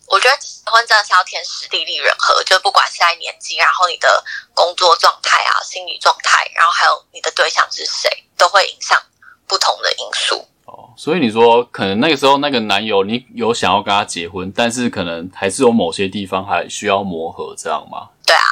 [0.06, 9.02] 我觉得结婚真的是要天时地利人和，就不管是在年纪，然后你的工作状态啊、心理状态，然后还有你的对象是谁，都会影响
[9.46, 10.46] 不同的因素。
[10.66, 18.10] 哦，所以你说可能那个时候那个男友你有想要跟他结婚，但是可能还是有某些地方还需要磨合，这样吗？
[18.26, 18.44] 对啊，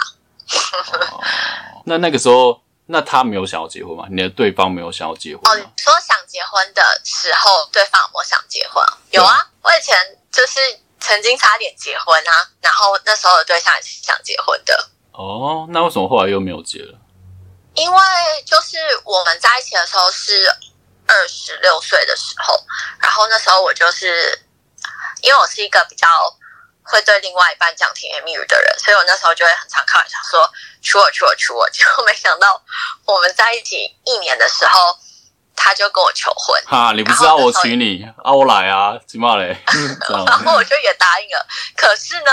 [1.84, 4.06] 那那个时候，那他没有想要结婚吗？
[4.10, 5.62] 你的对方没有想要结婚哦，你？
[5.82, 8.84] 说想结婚的时候，对方有没有想结婚？
[9.10, 9.96] 有啊，我以前
[10.30, 10.60] 就是
[11.00, 14.88] 曾经差点结婚啊，然后那时候的对象也是想结婚的。
[15.12, 16.98] 哦，那为什么后来又没有结了？
[17.74, 17.98] 因为
[18.44, 20.46] 就是我们在一起的时候是
[21.06, 22.62] 二十六岁的时候，
[23.00, 24.38] 然后那时候我就是
[25.22, 26.06] 因为我是一个比较
[26.84, 32.60] 会对另外一半讲甜言蜜语的人，所以我那时候就会很常开玩笑说娶我娶我娶我， 结果没想到
[33.04, 34.98] 我们在一起一年的时候，
[35.54, 39.56] 他就跟我求婚，哈，你不知道我娶你啊，我来啊，怎么嘞，
[40.26, 41.46] 然后我就也答应了。
[41.76, 42.32] 可是呢，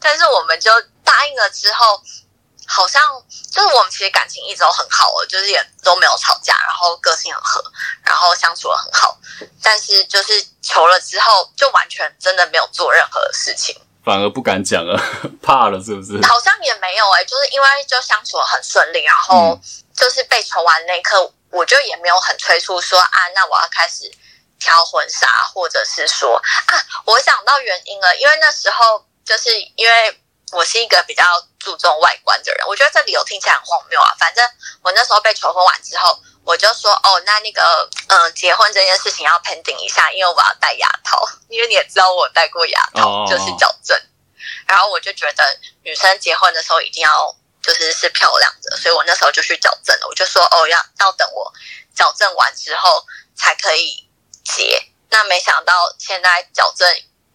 [0.00, 0.70] 但是我们就
[1.02, 2.00] 答应了之后，
[2.66, 3.02] 好像
[3.50, 7.64] 就是我们其实感情一直都很好哦，就是也都没有吵架，然后个性很合，
[8.04, 9.18] 然后相处的很好。
[9.62, 13.74] 但是就是求了之后，就完全真的没有做任何事情，
[14.08, 14.98] 反而不敢讲了，
[15.44, 16.16] 怕了是不是？
[16.26, 19.60] 好像也没有哎、就是因为就相处很顺利，然后
[19.94, 24.10] 就是被求完那一刻，我就也没有很催促说啊，那我要开始
[24.58, 26.72] 挑婚纱，或者是说啊，
[27.04, 30.18] 我想到原因了，因为那时候就是因为
[30.52, 31.22] 我是一个比较
[31.58, 34.14] 注重外观的人，我觉得这理由听起来很荒谬啊。
[34.18, 34.42] 反正
[34.80, 43.94] 我那时候被求婚完之后，我就说哦，那那个嗯，结婚这件事情要 pending 一下，因为我要戴牙套，因为你也知道我戴过牙套，哦就是矫正。
[44.66, 45.44] 然后我就觉得
[45.82, 50.06] 女生结婚的时候一定要就是是漂亮的，所以我那时候就去矫正了。
[50.08, 51.52] 我就说哦，要要等我
[51.94, 53.04] 矫正完之后
[53.36, 54.08] 才可以
[54.42, 54.82] 结。
[55.10, 56.88] 那没想到现在矫正，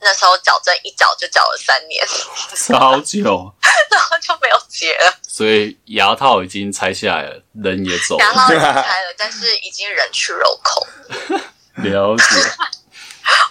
[0.03, 2.05] 那时候矫正一矫就矫了三年，
[2.79, 3.53] 好久，
[3.91, 5.17] 然后就没有结了。
[5.27, 10.87] 所以牙套已经拆下来了，人也走了，牙套已经拆了， 但是已经人去楼空。
[11.83, 12.25] 了解，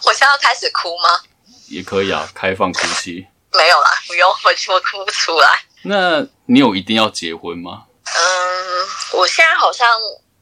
[0.04, 1.20] 我现在要开始哭吗？
[1.68, 3.26] 也可以啊，开放哭泣。
[3.54, 5.60] 没有啦，不用，我我哭不出来。
[5.82, 7.84] 那你有一定要结婚吗？
[8.04, 8.88] 嗯，
[9.18, 9.88] 我现在好像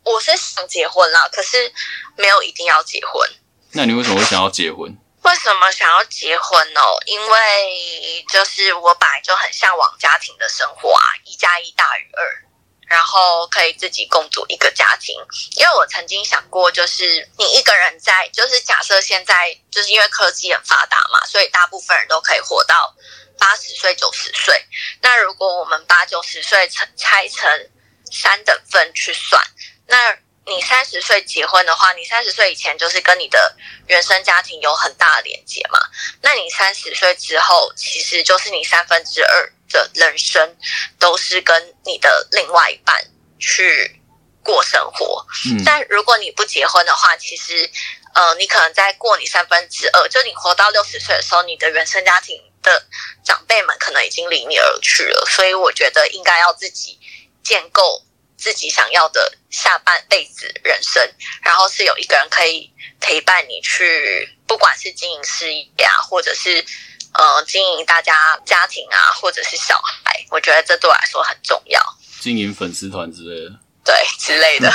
[0.05, 1.73] 我是想结婚啦，可是
[2.17, 3.29] 没有一定要结婚。
[3.73, 4.97] 那你为什么会想要结婚？
[5.23, 6.99] 为什么想要结婚哦？
[7.07, 12.45] 因为就是我本来就很向往家庭的生活啊，一加一大于二，
[12.89, 15.15] 然后可以自己共组一个家庭。
[15.57, 22.95] 因为我曾经想过，就是你一个人在，就是假设现在就是因为科技很发达嘛，所以大部分人都可以活到
[23.39, 24.67] 八十岁、九十岁。
[25.03, 27.71] 那如果我们把九十岁拆拆成
[28.11, 29.43] 三等份去算，
[29.87, 30.17] 那
[30.51, 35.79] 你三十岁结婚的话，你三十岁以前就是跟你的原生家庭有很大的连接嘛。
[36.21, 40.57] 那你三十岁之后，其实就是你三分之二的人生
[40.99, 43.01] 都是跟你的另外一半
[43.39, 44.03] 去
[44.43, 45.25] 过生活。
[45.47, 47.71] 嗯，但如果你不结婚的话，其实
[48.15, 52.85] 呃，你可能在过你三分之二，就你活到六十岁的时候，你的原生家庭的
[53.25, 55.25] 长辈们可能已经离你而去了。
[55.31, 56.99] 所以我觉得应该要自己
[57.45, 58.03] 建构
[58.41, 61.07] 自己想要的下半辈子人生，
[61.43, 66.65] 然后是有一个人可以陪伴你去，不管是经营事业啊，或者是
[67.13, 71.81] 呃经营大家家庭啊，或者是小孩，我觉得这对我来说很重要。
[72.19, 73.57] 经营粉丝团之类的。
[73.83, 74.71] 对对之类的，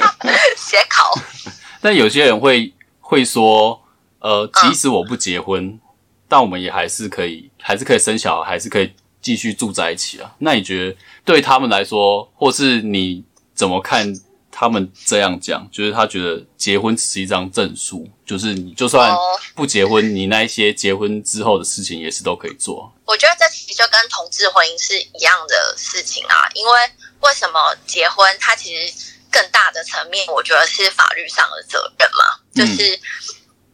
[0.56, 1.14] 写考。
[1.80, 3.82] 但有些人会会说，
[4.20, 5.80] 呃，即使我不结婚，
[6.28, 10.34] 但我们也还是可以，还是可以生小孩，还是可以继续住在一起啊。
[10.40, 14.12] 那你觉得对他们来说，或是你怎么看
[14.50, 15.66] 他们这样讲？
[15.72, 19.18] 就是他觉得结婚只是一张证书，就是你就算哦
[19.54, 22.92] 不结婚，你那一些结婚之后的事情也是都可以做。
[23.06, 26.72] 我觉得这其实就跟同志婚姻是一样的事情啊，因为
[27.20, 28.92] 为什么结婚，它其实
[29.30, 33.00] 更大的层面，我觉得是法律上的责任嘛，就是。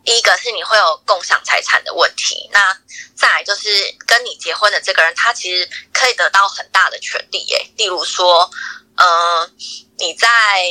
[0.09, 2.75] 第一个是你会有共享财产的问题，那
[3.15, 3.69] 再来就是
[4.07, 7.71] 跟你结婚的这个人，他其实可以得到很大的权利耶。
[7.77, 8.51] 例如说，
[8.97, 9.51] 呃，
[9.99, 10.65] 你在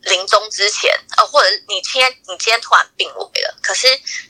[0.00, 3.86] 临终之前，呃，或者你今天你今天突然病危了，可是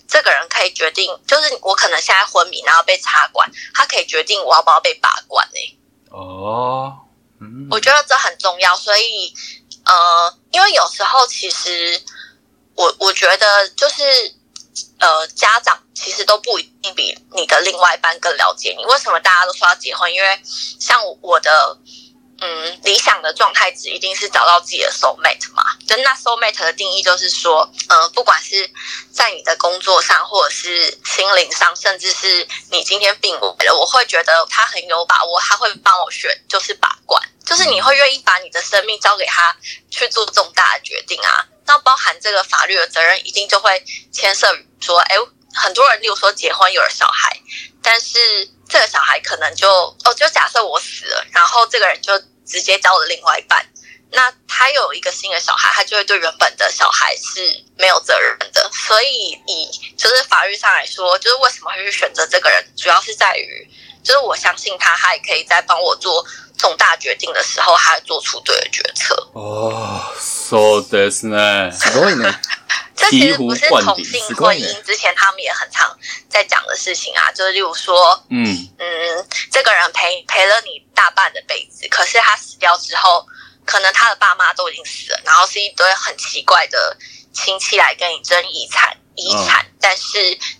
[0.06, 5.78] 这个人可以决定，就是我可能现在昏迷，然后被插管，他可以决定我要不要被拔管诶。
[6.10, 6.92] 哦，
[7.40, 9.32] 嗯，我觉得这很重要，所以
[9.86, 11.98] 呃，因为有时候其实
[12.74, 14.02] 我我觉得就是
[14.98, 18.84] 呃，家长其实都不一定比你的另外一半更了解你。
[18.86, 20.12] 为什么大家都说要结婚？
[20.12, 21.78] 因为像我的
[22.40, 25.62] 嗯理想的状态值一定是找到自己的 soul mate 嘛。
[25.86, 28.68] 就那 soul mate 的定义就是说，呃，不管是
[29.12, 39.56] 在你的工作上，或者是心灵上，甚至是你今天病危了，我会觉得他很有把握，他会帮我选，就是把关，就是你会愿意把你的生命交给他
[39.90, 41.46] 去做重大的决定啊。
[41.66, 45.16] 那包含这个法律的责任，一定就会牵涉于说，哎，
[45.54, 47.40] 很多人，例如说结婚有了小孩，
[47.82, 48.18] 但是
[48.68, 49.68] 这个小孩可能就
[50.04, 53.64] 哦，就假设我死了，然后这个人就直接交了另外一半，
[54.10, 58.70] 那他有一个新的小孩，他就会对原本的小孩是没有责任的。
[58.86, 63.70] 所以以就是法律上来说，就是为什么会去选择这个人，主要是在于，
[64.03, 66.25] 就是我相信他，他也可以在帮我做
[66.57, 69.15] 重大决定的时候，他做出对的决策。
[69.33, 71.71] 哦， so this 呢？
[71.71, 72.33] す ごいね。
[72.95, 75.97] 这其实不是醍醐灌顶同性すごいね婚姻之前他们也很常
[76.29, 78.45] 在讲的事情啊，就是例如说，嗯，
[78.77, 83.25] 嗯，这个人陪陪了你大半的辈子，可是他死掉之后，
[83.65, 86.97] 可能他的爸妈都已经死了，然后是一堆很奇怪的
[87.31, 88.97] 亲戚来跟你争遗产。
[89.16, 90.18] 遗产，但是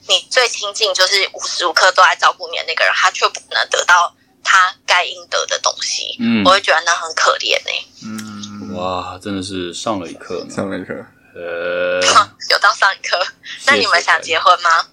[0.09, 6.17] 你最亲近就是无时无刻都在照顾你的那个人，他却不能得到他该应得的东西。
[6.21, 7.71] 嗯我会觉得那很可怜呢、
[8.05, 10.47] 嗯，哇，真的是上了一课。
[10.49, 10.95] 上了一课。
[11.35, 12.01] 呃，
[12.51, 13.19] 有到上一课，
[13.67, 14.87] 那你们想结婚吗？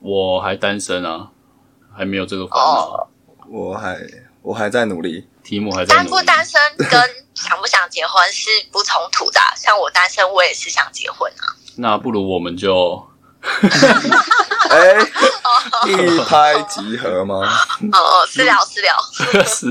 [0.00, 1.28] 我还单身啊，
[1.96, 2.90] 还没有这个烦恼。
[2.90, 3.08] 哦
[3.48, 3.96] 我还
[4.42, 5.28] 我还在努力。
[5.44, 6.16] 题目还在单努力。
[6.16, 7.00] 不单身跟
[7.36, 11.54] 想不想结婚是不冲突的啊、像我单身，我也是想结婚啊。
[11.76, 13.06] 那不如我们就
[14.68, 14.98] 哎，
[15.86, 17.36] 一拍即合吗？
[17.92, 18.96] 哦哦，私聊私聊，
[19.44, 19.68] 是。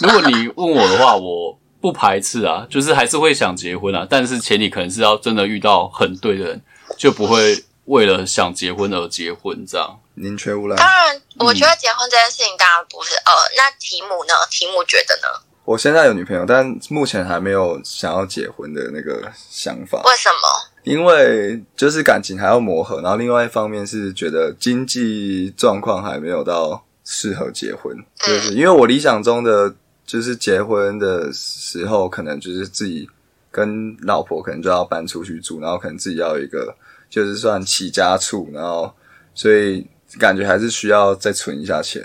[0.00, 6.62] 如果你问我的话，我不排斥啊，就是还是会想结婚啊，但是前提可能是要真的遇到很对的人，
[6.96, 9.98] 就不会为了想结婚而结婚这样。
[10.14, 10.76] 宁缺毋滥。
[10.76, 14.34] 当然，我觉得结婚这件事情当然不是呃，那题目呢？
[14.50, 15.28] 题目觉得呢？
[15.64, 20.67] 我现在有女朋友，但目前还没有想要结婚的那个想法，为什么？
[20.88, 29.74] 因为就是感情还要磨合，然后另外一方面是觉得经济状况还没有到适合结婚，就是因为我理想中的
[30.06, 33.06] 就是结婚的时候，可能就是自己
[33.50, 36.74] 跟老婆可能就要搬出去住，然后可能自己要有一个
[37.10, 38.90] 就是算起家处，然后
[39.34, 39.86] 所以
[40.18, 42.02] 感觉还是需要再存一下钱。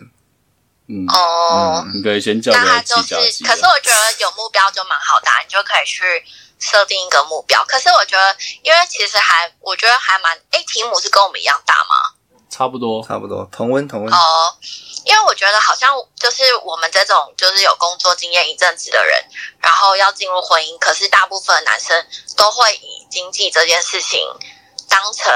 [0.87, 3.15] 嗯，哦，你可以先叫那个他就是。
[3.43, 6.03] 可是我觉得有目标就蛮好的啊、你就可以去
[6.59, 7.63] 设定一个目标。
[7.65, 12.13] 可是我觉得，因为其实还，我觉得还蛮，诶，题目是跟我们一样大吗？
[12.49, 13.03] 差不多。
[13.07, 14.55] 差不多同温同温，哦，
[15.05, 19.23] 因为我觉得好像就是我们这种就是有工作经验一阵子的人，
[19.59, 22.05] 然后要进入婚姻，可是大部分男生
[22.37, 24.19] 都会以经济这件事情
[24.87, 25.33] 当成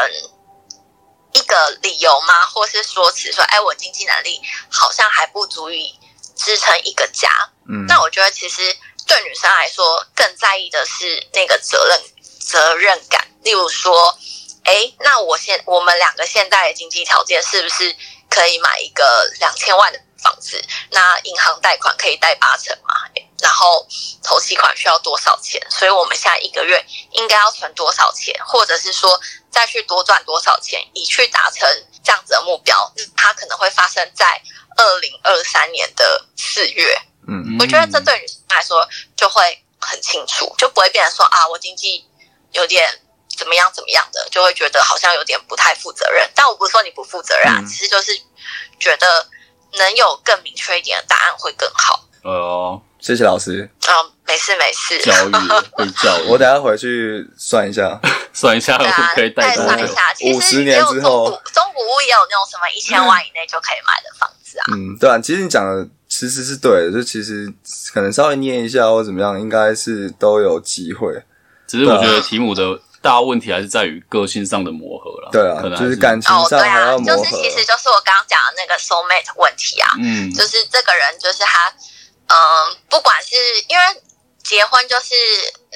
[1.33, 2.45] 一个理由吗？
[2.47, 5.93] 或是说辞说，哎，我经济能力好像还不足以
[6.35, 7.29] 支撑一个家。
[7.69, 8.61] 嗯，那我觉得其实
[9.05, 12.01] 对女生来说，更在意的是那个责任
[12.39, 13.27] 责任感。
[13.43, 14.17] 例如说，
[14.63, 17.95] 哎，那我现我们两个现在的经济条件是不是
[18.29, 20.63] 可以买一个两千万的房子？
[20.91, 22.95] 那银行贷款可以贷八成嘛？
[23.39, 23.87] 然后
[24.23, 25.61] 头期款需要多少钱？
[25.69, 29.19] 所以我们现在一个月应该要存多少钱，或者是说
[29.51, 31.69] 再去多赚多少钱，以去达成
[32.03, 32.75] 这样子的目标？
[33.15, 34.41] 它可能会发生在
[34.75, 36.99] 二零二三年的四月。
[37.27, 42.03] 嗯我觉得这对女生来说就会很清楚，就不会变成说啊，我经济
[42.53, 42.89] 有点
[43.37, 46.27] 怎么样怎么样的，就会觉得好像有点不太负责任。
[46.33, 48.19] 但我不是说你不负责任啊，嗯只是就是
[48.79, 49.27] 觉得
[49.77, 52.03] 能有更明确一点的答案会更好。
[52.23, 53.69] 哦，谢谢老师。
[53.87, 54.99] 嗯，没事没事。
[55.01, 55.31] 教育
[55.71, 57.99] 会教育，我等下回去算一下，
[58.33, 59.69] 算一下对啊，可以带多久？
[59.69, 64.65] 再算一下，其50实也年之后有中古中古屋也有那种什么一千万以内就可以买的房子啊。
[64.73, 67.51] 嗯，对啊，其实你讲的其实是对的，就其实
[67.93, 71.23] 可能稍微念一下或怎么样，应该是都有机会。
[71.65, 75.29] 只是我觉得题目的大问题还是在于个性上的磨合了。
[75.31, 77.23] 对啊可能，还就是感情哦，对上还啊，要磨合。
[77.23, 81.71] 就是其实就是我刚刚讲的那个 soul mate 问题啊，嗯，就是这个人就是他，
[82.27, 82.35] 嗯、
[82.89, 83.35] 不管是
[83.69, 83.83] 因为
[84.43, 85.15] 结婚就是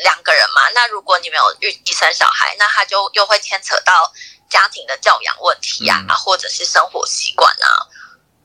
[0.04, 4.12] 两个人嘛，那如果你没有预计生小孩，那他就又会牵扯到
[4.50, 7.88] 家庭的教养问题啊，嗯或者是生活习惯啊，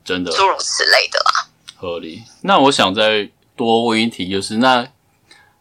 [0.05, 1.47] 真的诸如此类的啦。
[1.75, 2.23] 合理。
[2.41, 4.87] 那我想再多问一题，就是那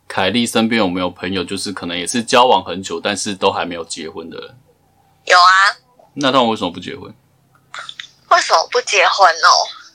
[0.08, 4.58] 凯莉身边有没有朋友，就是可能也是交往很久，但是都还没有结婚的人？
[5.24, 5.76] 有啊，
[6.14, 7.12] 那他们为什么不结婚？
[8.30, 9.50] 为什么不结婚哦？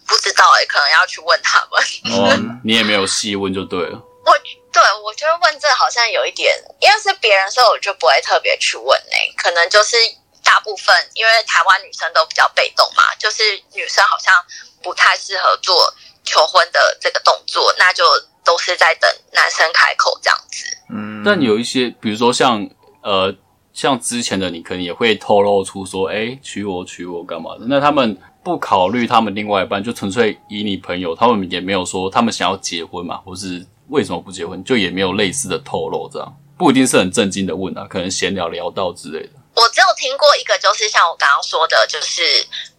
[0.08, 2.18] 不知道哎、可能要去问他们。
[2.18, 3.98] 哦， 你也没有细问就对了。
[4.26, 4.38] 我
[4.72, 9.96] 对我觉得问这好像有一点，因为是别人说，我就不会特别去问呢、可能就是
[10.44, 13.42] 大部分，因为台湾女生都比较被动嘛，就是
[13.74, 14.36] 女生好像
[14.84, 15.94] 不太适合做
[16.24, 18.04] 求婚的这个动作，那就
[18.44, 20.66] 都是在等男生开口这样子。
[20.90, 22.70] 嗯，但有一些，比如说像
[23.02, 23.34] 呃，
[23.74, 27.66] 像之前的你，可能也会透露出说，哎、娶我娶我干嘛的？
[27.68, 39.34] 那他们不考虑他们另外一半，就纯粹以你朋友，他们也没有说他们想要结婚嘛，或是为什么不结婚，就也没有类似的透露，这样不一定是很正经的问啊，可能闲聊聊到之类的。
[39.54, 42.22] 我只有听过一个，就是像我刚刚说的，就是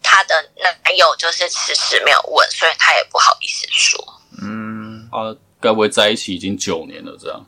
[0.01, 4.03] 她的男友就是迟迟没有问，所以她也不好意思说，
[4.41, 7.45] 嗯，啊，该不会在一起已经九年了这样？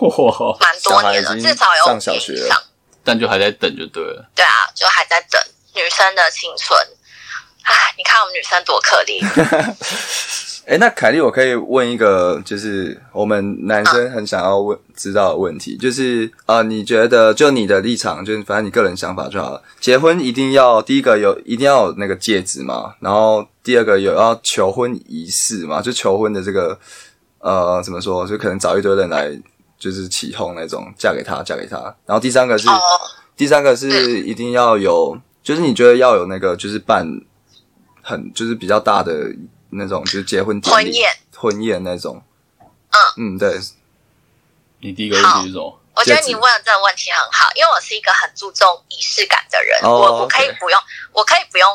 [0.00, 2.70] 哇，蛮多年了，至少有上小学了。
[3.02, 4.30] 但就还在等就对了。
[4.34, 5.40] 对啊，就还在等
[5.74, 6.78] 女生的青春。
[7.62, 9.22] 唉，你看我们女生多可怜。
[10.66, 19.62] 哎，那凯莉，我可以问一个，就是我们男生很想要问知道的问题，就是呃，你觉得就你的立场，就是反正你个人想法就好了。
[19.78, 26.78] 结婚一定要第一个有一定要有那个戒指嘛，然后第二个有要求婚仪式嘛，就求婚的这个
[27.44, 29.30] 呃怎么说，就可能找一堆人来
[29.78, 31.76] 就是起哄那种，嫁给他，嫁给他。
[32.06, 32.80] 然后第三个是、哦，
[33.36, 37.06] 第三个是一定要有，就是你觉得要有那个就是办
[38.02, 39.12] 很就是比较大的
[39.70, 42.22] 那种就是结婚典礼婚宴，婚宴那种。
[42.58, 43.36] 嗯。
[43.36, 43.60] 嗯对，
[44.80, 45.80] 你第一个问题是什么？
[45.94, 50.80] 我觉得你问的这个问题很好，因为我是一个很注重仪式感的人，哦我我可以不用，
[51.12, 51.68] 我可以不用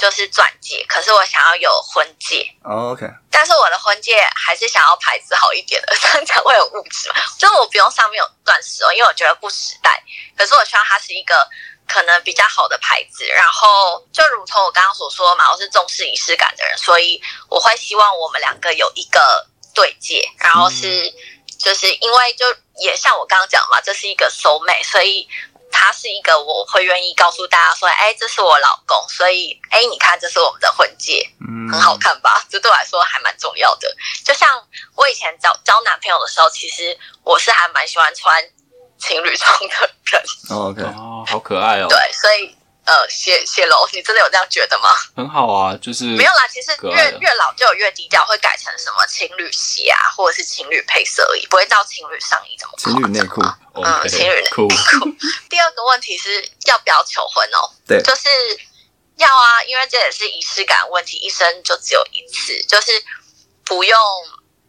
[0.00, 2.50] 就是钻戒，可是我想要有婚戒。
[2.64, 7.16] 哦 OK，但是我的婚戒还是想要牌子好一点的， 这样才会有物质嘛。
[7.38, 10.02] 就是我不用上面有钻石哦，因为我觉得不时代。
[10.36, 11.46] 可是我希望它是一个
[11.86, 13.26] 可能比较好的牌子。
[13.26, 17.20] 然后就如同我刚刚所说嘛，我是重视仪式感的人，所以
[17.50, 21.12] 我会希望我们两个有一个对戒，然后是、
[21.58, 22.46] 就是因为就
[22.78, 25.28] 也像我刚刚讲嘛，这是一个 soul mate，所以。
[25.80, 32.44] 它是一个我会愿意告诉大家说，哎，这是我老公，所以哎，你看，这是我们的婚戒，嗯，很好看吧？
[32.50, 33.90] 这对我来说还蛮重要的。
[34.22, 34.62] 就像
[34.94, 38.44] 我以前交交男朋友的时候，其实我是还蛮喜欢穿
[38.98, 42.54] 情侣装的人，哦 OK，哦，好可爱哦，对，所以
[42.84, 44.88] 呃，谢谢喽，你真的有这样觉得吗？
[45.14, 54.66] 很好啊，就是没有啦，其实越越老就有越低调，会改成什么情侣鞋啊，或者是情侣配色而已，不会到情侣上衣这么情侣内裤夸张啊嗯情侣内裤。
[55.48, 57.70] 第二个问题是要不要求婚哦？
[57.86, 58.28] 对就是
[59.16, 62.90] 要啊，因为这也是仪式感问题，一生就只有一次，就是
[63.64, 63.98] 不用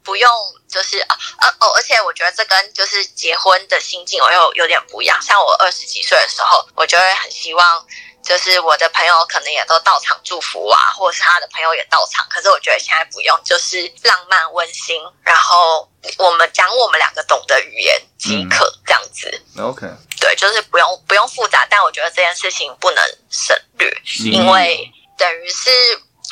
[0.04, 0.30] 不用，
[0.70, 5.22] 就是呃呃哦，而且我觉得这跟就是结婚的心境我又有点不一样。
[5.22, 7.86] 像我二十几岁的时候，我就会很希望。
[8.24, 12.24] 就是我的朋友可能也都到场祝福啊，或者是他的朋友也到场。
[12.30, 15.90] 可是我觉得现在不用，就是浪漫温馨，然后
[16.20, 19.44] 我们讲我们两个懂的语言即可，这样子。
[19.58, 19.88] OK，
[20.20, 23.90] 对，就是不用不用复杂，但我觉得这件事情不能省略，
[24.20, 24.88] 嗯因为
[25.18, 25.72] 等于是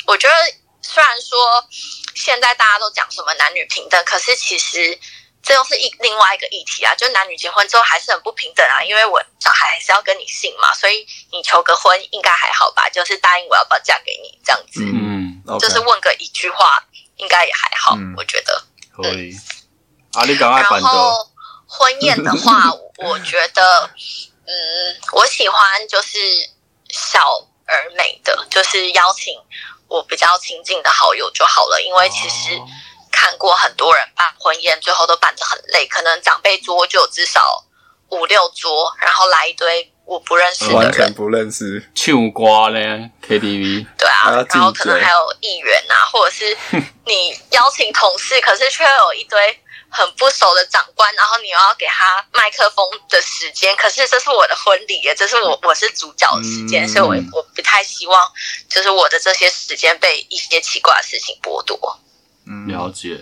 [0.06, 0.34] 我觉得
[0.82, 1.36] 虽然说
[2.14, 4.98] 现在大家都讲什么男女平等，可是其实
[5.42, 15.30] 这又是一另外一个议题啊，就男女结婚之后还是很不平等啊，因为我小孩还是要跟你姓嘛，所以你求个婚应该还好吧，就是答应我要不要嫁给你这样子，嗯。
[15.58, 16.80] 就是问个一句话
[17.16, 18.14] 应该也还好，嗯。
[18.16, 18.62] 我觉得。
[18.94, 19.34] 可以。
[20.12, 21.28] 啊，你赶快然后
[21.66, 23.90] 婚宴的话， 我觉得，
[24.46, 26.18] 嗯，我喜欢就是
[26.90, 27.20] 小
[27.66, 29.40] 而美的，就是邀请
[29.90, 31.82] 我比较亲近的好友就好了。
[31.82, 32.66] 因为其实哦
[33.12, 37.42] 看过很多人办婚宴，最后都办得很累，可能长辈桌就有至少
[38.10, 41.90] 五六桌，然后来一堆我不认识的人完全，不认识。
[41.94, 46.56] 唱歌呢，KTV 对啊，然后可能还有议员啊，或者是
[47.04, 49.60] 你邀请同事，可是却有一堆
[49.90, 58.32] 很不熟的长官，然后你又要给他麦克风的时间，可是这是我的婚礼耶，这是我我是主角的时间，嗯所以我我不太希望
[58.68, 61.98] 就是我的这些时间被一些奇怪的事情剥夺。
[62.46, 63.20] 嗯，了解，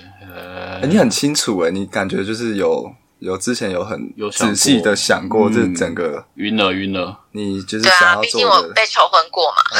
[0.89, 8.63] 你很清楚诶，你感觉就是有有之前有很有仔细的想过这嗯整个，晕了晕了，你就是对啊，想要毕竟我。
[8.75, 9.57] 被求婚过嘛。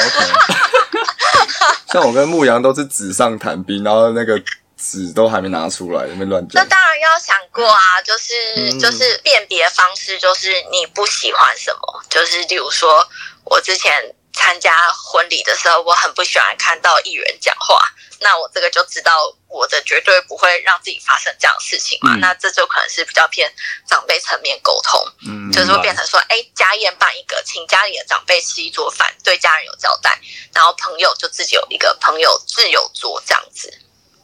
[1.91, 4.39] 像我跟牧羊都是纸上谈兵，然后那个
[4.79, 6.63] 纸都还没拿出来，那边乱讲。
[6.63, 8.79] 那当然要想过啊，就是、嗯。
[8.79, 13.05] 就是辨别方式，就是你不喜欢什么，就是例如说，
[13.43, 17.83] 我之前参加婚礼的时候，我很不喜欢看到艺人讲话，
[18.21, 19.11] 那我这个就知道
[19.49, 22.19] 我的绝对不会让自己发生这样的事情嘛，嗯。
[22.21, 23.51] 那这就可能是比较偏
[23.85, 30.17] 长辈层面沟通，嗯，就是会变成说，哎，家宴办一个，请家里的长辈吃一桌饭，对家人有交代，
[30.53, 33.77] 然后朋友就自己有一个朋友自由桌这样子。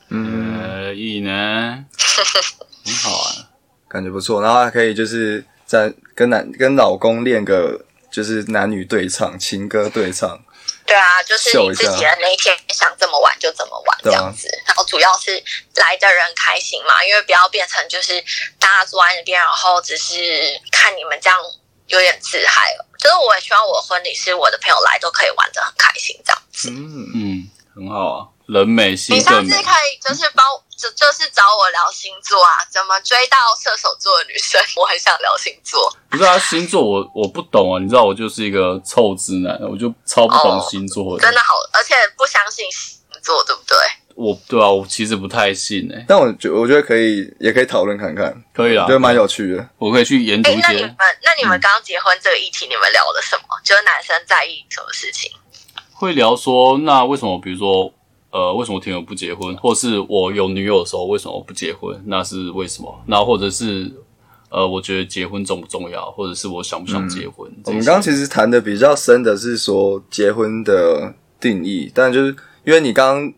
[0.09, 0.44] 嗯，
[0.85, 1.83] 呃，意呢，
[2.85, 3.49] 很好啊，
[3.89, 10.39] 感觉不错，然后还可以就是在跟男跟老公练个就是男女对唱、情歌对唱。
[10.85, 15.31] 对啊，就是你自己的那一天想怎么玩就怎么玩这样子，然后主要是
[15.77, 18.23] 来的人开心嘛，因为不要变成就是
[18.59, 20.13] 大家坐在那边，然后只是
[20.71, 21.39] 看你们这样
[21.87, 22.85] 有点自嗨了。
[22.99, 26.69] 就是我也希望我的婚礼是我的朋友来都可以玩的很开心这样子。
[26.69, 30.45] 嗯，嗯，很好啊，人美心你下，次可以就是帮
[30.77, 34.61] 就就是找我聊星座啊，怎么追到射手座的女生？
[34.77, 35.91] 我很想聊星座。
[36.09, 43.77] 不是啊，星座我我不懂啊，你知道我就是一个臭直男，我就超不懂哦星座的，真的好，而且不相信星座，对不对？
[44.15, 49.69] 我对啊，我其实不太信诶、但我觉我觉得可以，也可以讨论看看，可以啦我觉，得蛮有趣的。
[49.77, 53.43] 我可以去研读哎、一些那你们，那你们刚结婚这个议题，你们聊了什么？
[53.63, 55.31] 就是男生在意什么事情？
[55.91, 57.91] 会聊说，那为什么比如说，
[58.35, 62.03] 呃，为什么田友不结婚，或是我有女友的时候为什么不结婚？
[62.05, 63.01] 那是为什么？
[63.05, 63.89] 那或者是
[64.49, 67.49] 呃，我觉得结婚重不重要，或者是我想不想结婚？
[67.63, 73.33] 我们刚刚其实谈的比较深的是说结婚的定义，但就是因为你刚刚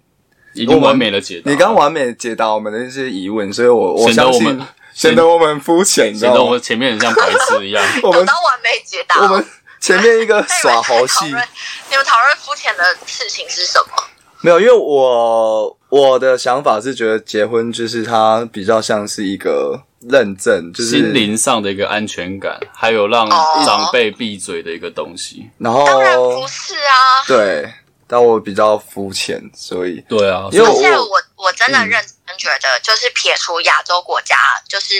[0.56, 6.60] 已经完美的解答，你刚完美解答我们的一些疑问，所以我我显得相信我们显得我们肤浅，显得我们？
[6.60, 7.86] 前面很像白痴一样。
[8.02, 9.46] 我们有到完美解答哦、我们
[9.80, 14.17] 前面一个 耍猴戏，你们讨论肤浅的事情是什么？
[14.42, 23.64] 没有，因为我我的想法是觉得结婚就是它比较像是一个认证，就是心灵上的一个安全感，还有让哦。
[23.66, 25.50] 长辈闭嘴的一个东西。
[25.58, 27.74] 然后当然不是啊，对，
[28.08, 31.90] 但我比较肤浅，所以对啊，因为我而且我我真的嗯。
[31.90, 34.36] 认真觉得，就是撇除亚洲国家，
[34.68, 34.96] 就是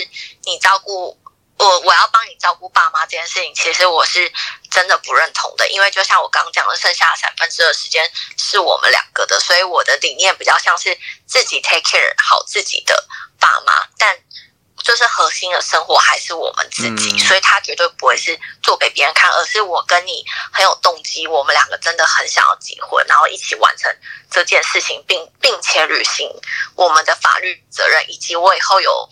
[0.46, 1.14] 你照顾
[1.58, 4.32] 我，我要帮你照顾爸妈这件事情，其实我是
[4.70, 5.68] 真的不认同的。
[5.68, 10.96] 因为就像我刚刚讲的，剩下的三分之二时间是我们两个的，所以我的理念比较像是
[11.26, 13.06] 自己 take care 好自己的
[13.38, 14.18] 爸妈，但。
[14.80, 23.94] 就是核心的生活还是我们自己，嗯所以他绝对不会是做给别人看，而是我跟你很有动机，我们两个真的很想要结婚，然后一起完成
[24.30, 26.30] 这件事情，并并且履行
[26.74, 29.06] 我们的法律责任，以及我以后有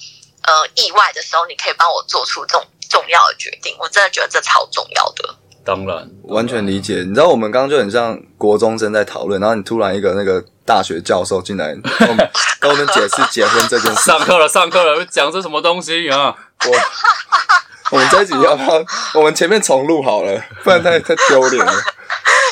[0.46, 3.76] 呃意外的时候，你可以帮我做出这种重要的决定。
[3.78, 5.34] 我真的觉得这超重要的。
[5.64, 7.02] 当然完全理解。
[7.06, 12.30] 你知道我们刚刚就很像国中生在讨论，然后你突然一个那个大学教授进来，跟我们
[12.60, 14.02] 跟我们解释结婚这件事。
[14.02, 16.32] 上课了，上课了，讲这什么东西啊？
[16.64, 16.70] 我
[17.90, 18.84] 我们这一集要不要？
[19.14, 21.72] 我们前面重录好了，不然太太丢脸了。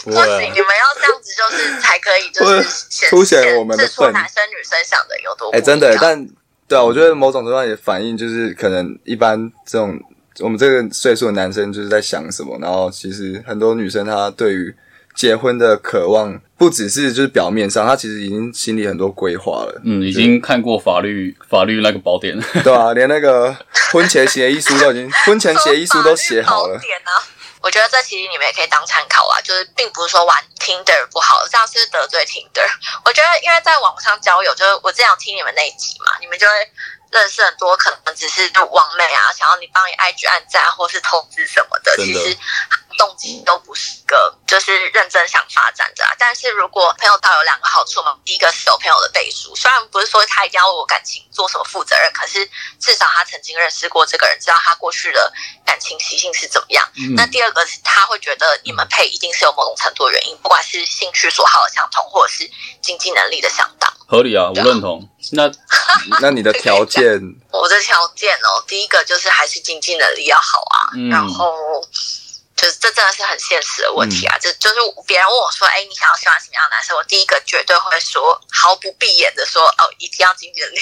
[0.02, 0.20] 不行，
[0.52, 6.28] 你们要这样子，就是才可以，就是凸显我们的指出份男生女生想的有多不哎、真的但
[6.74, 9.96] 对啊，我觉得某种程度上也反映，就是可能一般这种
[10.40, 14.74] 我们这个岁数的男生就是在想什么，然后其实很多女生她对于
[15.14, 23.54] 结婚的渴望，不只是就是表面上，她其实已经心里很多规划了，嗯，已经看过法律法律那个宝典， 对啊，连那个
[23.92, 26.74] 婚前协议书都已经，婚前协议书都写好了。
[26.76, 26.86] 法律宝。
[26.88, 27.12] 典啊
[27.64, 32.68] 我觉得这其实你们也可以当参考啊，就是并不是说玩 Tinder 不好，这样是得罪 Tinder。
[33.06, 36.52] 我觉得因为在网上交友，就是我这样听你们那一集嘛，你们就会
[37.10, 42.36] 认识很多可能只是网美啊，想要你帮你 IG 按赞或是投资什么的，的其实
[42.96, 46.14] 动机都不是个就是认真想发展的、啊。
[46.18, 55.32] 但是如果朋友到有两个好处嘛，第一个是有朋友的背书，虽然不是说他一定要为我感情做什么负责任，可是至少他曾经认识过这个人，知道他过去的
[55.64, 56.88] 感情习性是怎么样。
[56.96, 63.92] 嗯那第二个是他会觉得你们配一定是有某种程度的原因，不管是兴趣所好的相同，或者是经济能力的相当。
[64.06, 65.08] 合理啊，我认同。
[65.32, 65.50] 那
[66.20, 67.18] 那你的条件，
[67.50, 71.54] 我的条件哦，第一个就是还是经济能力要好啊，嗯然后
[72.56, 74.38] 就是这真的是很现实的问题啊！
[74.40, 74.76] 这就是
[75.06, 80.78] 别人问我说：“哎，你想要喜欢什么样的男生？”我第一个绝对会说，毫不闭眼的说：“哦，一定要经济能力，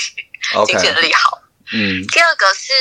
[0.67, 1.41] 经济能力好。”
[1.73, 2.07] 嗯。
[2.09, 2.73] 第二个是，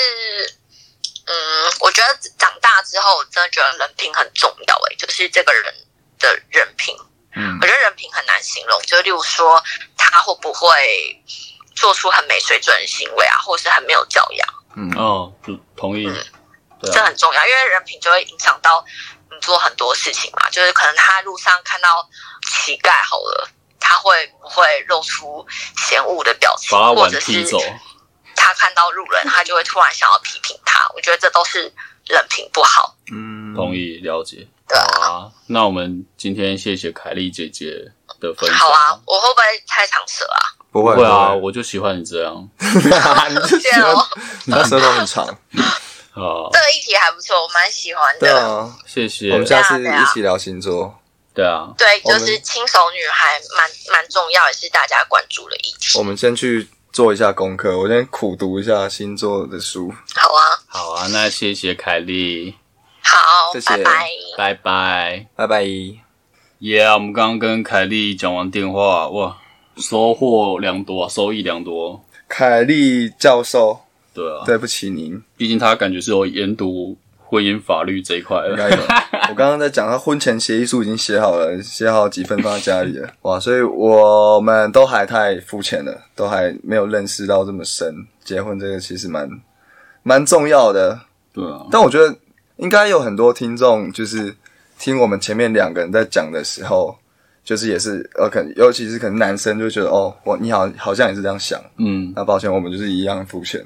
[1.26, 4.76] 嗯，我觉得长大之后，我真的觉得人品很重要。
[4.90, 5.74] 哎，就是这个人
[6.20, 6.94] 的人品。
[7.36, 7.58] 嗯。
[7.62, 9.64] 我觉得人品很难形容，就例如说，
[9.98, 11.24] 他会不会
[11.76, 14.48] 做出很没水准的行为啊，或是很没有教养。
[14.76, 15.34] 嗯哦，
[15.78, 16.12] 同意。
[16.92, 18.84] 这很重要，因为人品就会影响到
[19.30, 20.50] 你做很多事情嘛。
[20.50, 22.10] 就是可能他路上看到
[22.50, 25.46] 乞丐好了，他会不会露出
[25.88, 27.44] 嫌恶的表情，或者是
[28.36, 30.88] 他看到路人，他就会突然想要批评他。
[30.96, 31.72] 我觉得这都是
[32.08, 32.96] 人品不好。
[33.12, 34.48] 嗯，同意了解。
[34.68, 38.58] 对啊，那我们今天谢谢凯莉姐姐的分享。
[38.58, 40.40] 好啊，我会不会太长舌啊？
[40.72, 42.50] 不会啊，我就喜欢你这样。
[42.58, 44.08] 谢谢哦，
[44.50, 45.28] 他舌头很长。
[46.14, 48.20] 好，这个议题还不错，我蛮喜欢的。
[48.20, 49.32] 对啊，谢谢。
[49.32, 50.94] 我们下次一起聊星座。
[51.34, 55.98] 对啊，对，就是轻熟女孩蛮蛮重要，也是大家关注的议题。
[55.98, 59.94] 我们先去做一下功课，我先苦读一下星座的书。
[60.14, 62.56] 好啊，好啊，那谢谢凯莉。
[63.02, 65.64] 好，谢谢，拜拜，拜拜，拜拜。
[66.60, 69.38] 耶，我们刚刚跟凯莉讲完电话，哇，
[69.78, 72.04] 收获良多，收益良多。
[72.28, 73.80] 凯莉教授。
[74.14, 75.22] 对啊，对不起您。
[75.38, 78.78] 毕竟他感觉是有研读婚姻法律这一块应该有。
[79.30, 83.10] 我刚刚在讲，他婚前协议书已经写好了，写好几份放在家里了。
[83.24, 88.06] 哇，所以我们都还太肤浅了，都还没有认识到这么深。
[88.24, 89.30] 结婚这个其实蛮
[90.04, 91.00] 蛮重要的。
[91.32, 91.66] 对啊。
[91.72, 92.14] 但我觉得
[92.58, 94.36] 应该有很多听众，就是
[94.78, 96.94] 听我们前面两个人在讲的时候，
[97.46, 101.58] 就是也是呃，可能尤其是可能男生就觉得哦，我你好好像也是这样想。
[101.78, 102.12] 嗯。
[102.14, 103.66] 那抱歉，我们就是一样肤浅。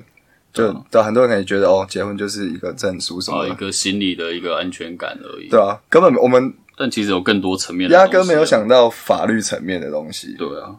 [0.56, 5.49] 就对很多人可能觉得哦，结婚就是一个证书什么，一个心理的一个安全感而已。
[5.49, 10.34] 对啊，根本我们，但其实有更多层面，压根没有想到法律层面的东西。
[10.38, 10.74] 对啊，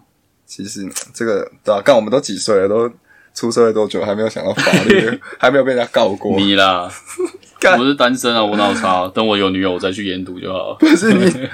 [0.46, 2.90] 其实这个对啊，看我们都几岁了，都
[3.34, 6.90] 出社会多久，还没有想到法律， 还没有被人家告过你啦。
[7.78, 10.74] 我是单身啊，我脑差，等我有女友，我再去研读就好。
[10.80, 11.48] 不是你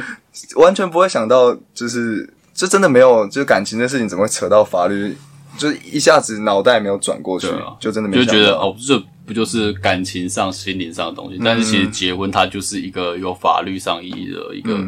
[0.57, 5.17] 完全不会想到，就是这真的没有，就是感情的事情怎么会扯到法律？
[5.59, 7.47] 就是一下子脑袋没有转过去，
[7.79, 11.41] 就真的没就觉得哦，这不就是感情上、心灵上的东西？
[11.45, 14.79] 但是其实结婚它就是一个有法律上意义的一个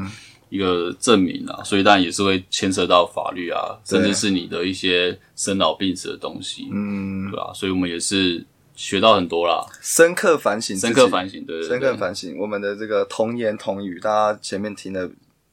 [0.48, 8.44] 一个证明啊，所以当然也是会牵涉到法律啊，甚至是你的一些生老病死的东西，嗯，对啊，所以我们也是
[8.74, 15.08] 学到很多啦，深刻反省，深刻反省，对，深刻反省我们的这个童言童语，大家前面听的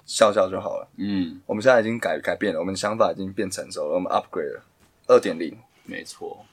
[0.06, 0.88] 笑笑就好了。
[0.98, 4.64] 嗯，我们现在已经改改变了，我们想法已经变成熟了，我们 upgrade 了。
[5.12, 6.46] 二点零，没错。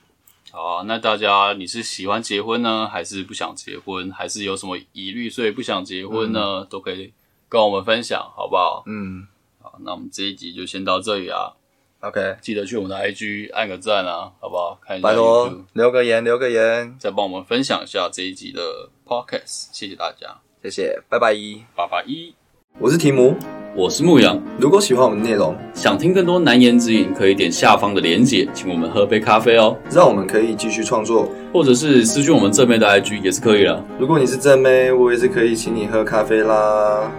[0.50, 6.64] 好，那大家你是喜欢结婚呢，还是不想结婚，还是有什么疑虑，所以不想结婚呢？
[6.68, 7.12] 都可以
[7.48, 8.82] 跟我们分享，好不好？
[8.86, 9.28] 嗯，
[9.60, 11.52] 好，那我们这一集就先到这里啊。
[12.00, 14.76] OK，记得去我们的 IG 按个赞啊，好不好？
[14.82, 22.34] 看一下，拜托留个言，留个言，再帮我们分享一下这一集的 Podcast，谢谢大家，谢谢，拜拜一，拜拜一，
[22.80, 23.34] 我是提姆。
[23.74, 24.40] 我是牧羊。
[24.56, 33.84] 如果喜欢我们的内容，想听更多难言之隐，可以点下方的连结，请我们喝杯咖啡哦，让我们可以继续创作，或者是私讯我们正妹的 IG 也是可以的。
[33.98, 37.10] 如果你是正妹，我也是可以请你喝咖啡啦。